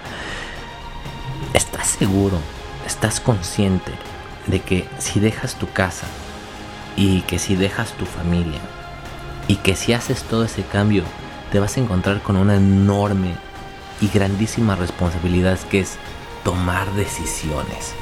¿Estás 1.54 1.88
seguro? 1.88 2.38
¿Estás 2.86 3.20
consciente 3.20 3.92
de 4.48 4.62
que 4.62 4.88
si 4.98 5.20
dejas 5.20 5.56
tu 5.56 5.70
casa 5.72 6.08
y 6.96 7.22
que 7.22 7.38
si 7.40 7.56
dejas 7.56 7.92
tu 7.94 8.06
familia 8.06 8.60
y 9.48 9.58
que 9.58 9.76
si 9.76 9.94
haces 9.94 10.24
todo 10.24 10.46
ese 10.46 10.64
cambio 10.64 11.04
te 11.52 11.60
vas 11.60 11.78
a 11.78 11.82
encontrar 11.82 12.22
con 12.22 12.38
una 12.38 12.56
enorme 12.56 13.36
y 14.00 14.08
grandísima 14.08 14.76
responsabilidad 14.76 15.60
que 15.70 15.82
es 15.82 15.98
tomar 16.44 16.92
decisiones. 16.94 17.94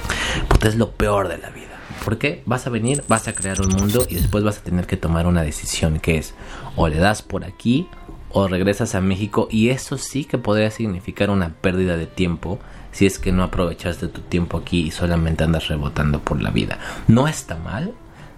Porque 0.48 0.68
es 0.68 0.76
lo 0.76 0.92
peor 0.92 1.28
de 1.28 1.38
la 1.38 1.50
vida. 1.50 1.68
Porque 2.06 2.44
vas 2.46 2.66
a 2.68 2.70
venir, 2.70 3.04
vas 3.08 3.28
a 3.28 3.34
crear 3.34 3.60
un 3.62 3.70
mundo 3.76 4.06
y 4.08 4.16
después 4.16 4.44
vas 4.44 4.60
a 4.60 4.64
tener 4.64 4.88
que 4.88 4.98
tomar 4.98 5.28
una 5.28 5.42
decisión 5.42 6.00
que 6.00 6.18
es 6.18 6.34
o 6.76 6.88
le 6.88 6.98
das 6.98 7.22
por 7.22 7.44
aquí 7.44 7.88
o 8.32 8.48
regresas 8.48 8.96
a 8.96 9.02
México 9.02 9.48
y 9.52 9.70
eso 9.70 9.98
sí 9.98 10.24
que 10.24 10.38
podría 10.38 10.72
significar 10.72 11.30
una 11.30 11.50
pérdida 11.50 11.98
de 11.98 12.06
tiempo 12.06 12.60
si 12.92 13.06
es 13.06 13.20
que 13.20 13.32
no 13.32 13.44
aprovechaste 13.44 14.08
tu 14.08 14.22
tiempo 14.22 14.58
aquí 14.58 14.82
y 14.82 14.92
solamente 14.92 15.44
andas 15.44 15.68
rebotando 15.68 16.20
por 16.20 16.42
la 16.42 16.52
vida. 16.52 16.80
No 17.08 17.28
está 17.28 17.56
mal, 17.58 17.94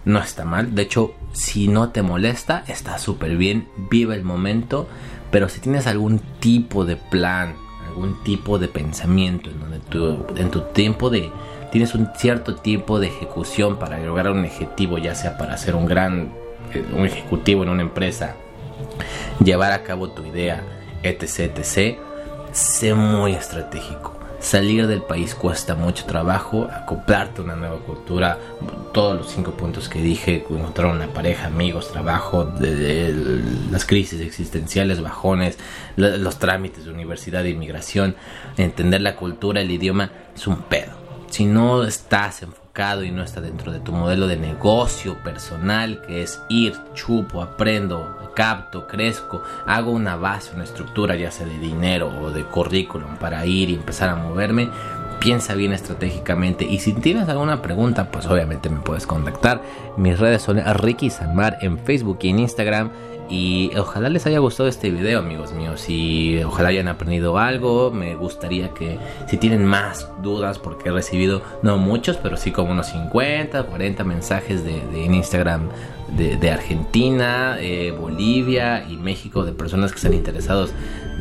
no 0.06 0.20
está 0.20 0.46
mal. 0.46 0.76
De 0.76 0.84
hecho, 0.84 1.14
si 1.34 1.68
no 1.68 1.90
te 1.90 2.02
molesta, 2.02 2.64
está 2.68 2.98
súper 2.98 3.38
bien. 3.38 3.68
Vive 3.90 4.16
el 4.16 4.24
momento. 4.24 4.88
Pero 5.32 5.48
si 5.48 5.62
tienes 5.62 5.88
algún 5.88 6.20
tipo 6.40 6.86
de 6.86 6.98
plan, 6.98 7.56
algún 7.88 8.22
tipo 8.24 8.60
de 8.60 8.68
pensamiento 8.68 9.50
en 9.50 9.60
donde 9.60 9.80
tú, 9.80 10.26
en 10.36 10.52
tu 10.52 10.62
tiempo 10.62 11.10
de 11.10 11.32
tienes 11.72 11.96
un 11.96 12.10
cierto 12.18 12.56
tiempo 12.56 13.00
de 13.00 13.08
ejecución 13.08 13.80
para 13.80 13.98
lograr 14.00 14.32
un 14.32 14.44
objetivo, 14.44 14.98
ya 14.98 15.16
sea 15.16 15.38
para 15.38 15.56
ser 15.56 15.76
un 15.76 15.86
gran 15.86 16.34
eh, 16.74 16.86
un 16.94 17.06
ejecutivo 17.06 17.64
en 17.64 17.70
una 17.70 17.82
empresa, 17.82 18.36
llevar 19.42 19.72
a 19.72 19.84
cabo 19.84 20.10
tu 20.10 20.26
idea, 20.26 20.62
etc, 21.02 21.58
etc, 21.58 21.98
sé 22.52 22.94
muy 22.94 23.32
estratégico 23.32 24.21
Salir 24.42 24.88
del 24.88 25.04
país 25.04 25.36
cuesta 25.36 25.76
mucho 25.76 26.06
trabajo, 26.06 26.68
acoplarte 26.74 27.42
a 27.42 27.44
una 27.44 27.56
nueva 27.56 27.78
cultura, 27.78 28.40
todos 28.92 29.16
los 29.16 29.32
cinco 29.32 29.52
puntos 29.52 29.88
que 29.88 30.02
dije, 30.02 30.44
encontrar 30.50 30.92
una 30.92 31.08
pareja, 31.08 31.46
amigos, 31.46 31.92
trabajo, 31.92 32.52
las 32.60 33.86
crisis 33.86 34.20
existenciales, 34.20 35.00
bajones, 35.00 35.60
los 35.96 36.40
trámites 36.40 36.86
de 36.86 36.92
universidad 36.92 37.46
e 37.46 37.52
inmigración, 37.52 38.16
entender 38.58 39.02
la 39.02 39.16
cultura, 39.16 39.62
el 39.62 39.70
idioma, 39.70 40.12
es 40.36 40.48
un 40.48 40.58
pedo. 40.64 40.92
Si 41.30 41.46
no 41.46 41.84
estás 41.84 42.42
y 43.04 43.12
no 43.12 43.22
está 43.22 43.42
dentro 43.42 43.72
de 43.72 43.82
tu 43.82 43.92
modelo 43.92 44.28
de 44.28 44.38
negocio 44.38 45.16
personal, 45.24 46.02
que 46.08 46.24
es 46.24 46.42
ir, 46.48 46.74
chupo, 46.94 47.42
aprendo, 47.42 48.32
capto, 48.34 48.88
crezco, 48.88 49.44
hago 49.68 49.92
una 49.92 50.16
base, 50.16 50.56
una 50.56 50.64
estructura 50.64 51.16
ya 51.16 51.32
sea 51.32 51.46
de 51.46 51.60
dinero 51.60 52.10
o 52.22 52.32
de 52.32 52.44
currículum 52.44 53.18
para 53.18 53.46
ir 53.46 53.70
y 53.70 53.76
empezar 53.76 54.10
a 54.10 54.16
moverme, 54.16 54.70
piensa 55.20 55.54
bien 55.54 55.74
estratégicamente 55.74 56.66
y 56.66 56.80
si 56.80 56.94
tienes 56.94 57.28
alguna 57.28 57.62
pregunta 57.62 58.10
pues 58.10 58.26
obviamente 58.26 58.70
me 58.70 58.80
puedes 58.80 59.06
contactar. 59.06 59.62
Mis 59.98 60.18
redes 60.18 60.42
son 60.42 60.58
Ricky 60.78 61.10
Sanmar 61.10 61.58
en 61.62 61.78
Facebook 61.78 62.20
y 62.22 62.30
en 62.30 62.40
Instagram. 62.40 62.90
Y 63.32 63.72
ojalá 63.78 64.10
les 64.10 64.26
haya 64.26 64.40
gustado 64.40 64.68
este 64.68 64.92
video, 64.92 65.20
amigos 65.20 65.54
míos. 65.54 65.86
Y 65.88 66.44
ojalá 66.44 66.68
hayan 66.68 66.90
aprendido 66.90 67.38
algo. 67.38 67.90
Me 67.90 68.14
gustaría 68.14 68.74
que, 68.74 69.00
si 69.30 69.38
tienen 69.38 69.64
más 69.64 70.10
dudas, 70.22 70.60
porque 70.60 70.90
he 70.90 70.92
recibido, 70.92 71.42
no 71.64 71.78
muchos, 71.78 72.18
pero 72.18 72.36
sí 72.36 72.52
como 72.52 72.74
unos 72.74 72.88
50, 72.88 73.64
40 73.64 74.04
mensajes 74.04 74.66
de, 74.66 75.06
en 75.06 75.16
Instagram 75.16 75.70
de, 76.10 76.52
Argentina, 76.52 77.56
eh, 77.62 77.96
Bolivia 77.98 78.86
y 78.90 78.98
México, 78.98 79.46
de 79.46 79.54
personas 79.54 79.92
que 79.92 79.98
están 79.98 80.14
interesados 80.14 80.74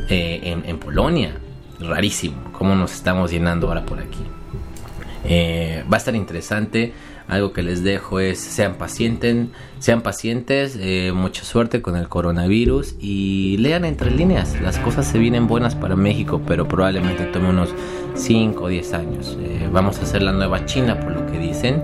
eh, 0.09 0.61
en, 0.66 0.79
Polonia. 0.79 1.37
Rarísimo, 1.79 2.51
cómo 2.51 2.75
nos 2.75 2.92
estamos 2.92 3.31
llenando 3.31 3.68
ahora 3.68 3.87
por 3.87 4.01
aquí. 4.01 4.18
Eh, 5.25 5.85
va 5.91 5.97
a 5.97 5.99
estar 5.99 6.15
interesante 6.15 6.93
algo 7.31 7.53
que 7.53 7.63
les 7.63 7.85
dejo 7.85 8.19
es 8.19 8.41
sean 8.41 8.75
pacientes, 8.75 9.47
sean 9.79 10.01
pacientes, 10.01 10.77
eh, 10.81 11.13
mucha 11.15 11.45
suerte 11.45 11.81
con 11.81 11.95
el 11.97 12.09
coronavirus 12.09 12.97
y 13.01 13.57
lean 13.59 13.85
entre 13.85 14.11
líneas. 14.11 14.61
Las 14.61 14.79
cosas 14.79 15.07
se 15.07 15.19
vienen 15.19 15.47
buenas 15.47 15.77
para 15.77 15.95
México, 15.95 16.43
pero 16.45 16.67
probablemente 16.67 17.25
tome 17.27 17.51
unos 17.51 17.73
5 18.15 18.65
o 18.65 18.69
10 18.69 18.95
años. 18.95 19.39
Eh, 19.41 19.69
vamos 19.73 20.01
a 20.01 20.03
hacer 20.03 20.23
la 20.23 20.33
nueva 20.33 20.67
China, 20.67 20.99
por 20.99 21.13
lo 21.13 21.27
que 21.31 21.39
dicen, 21.39 21.83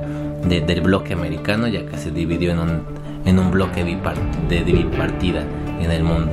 del 0.49 0.81
bloque 0.81 1.12
americano, 1.12 1.68
ya 1.68 1.87
que 1.87 1.96
se 1.96 2.11
dividió 2.11 2.51
en 2.51 2.59
un, 2.59 2.83
en 3.25 3.38
un 3.38 3.53
bloque 3.53 3.85
de 3.85 4.62
bipartida 4.64 5.44
en 5.81 5.90
el 5.92 6.03
mundo. 6.03 6.33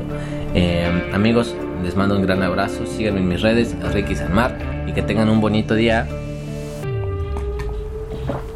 Amigos, 1.13 1.55
les 1.83 1.95
mando 1.95 2.15
un 2.15 2.23
gran 2.23 2.41
abrazo, 2.41 2.85
síganme 2.87 3.19
en 3.19 3.27
mis 3.27 3.41
redes, 3.41 3.75
Ricky 3.93 4.15
Sanmar, 4.15 4.57
y 4.87 4.93
que 4.93 5.03
tengan 5.03 5.29
un 5.29 5.39
bonito 5.39 5.75
día. 5.75 6.07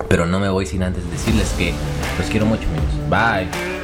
Pero 0.10 0.26
no 0.26 0.40
me 0.40 0.50
voy 0.50 0.66
sin 0.66 0.84
antes 0.84 1.10
decirles 1.12 1.54
que 1.58 1.74
los 2.18 2.28
quiero 2.30 2.46
mucho, 2.46 2.64
amigos. 2.64 3.10
Bye. 3.10 3.77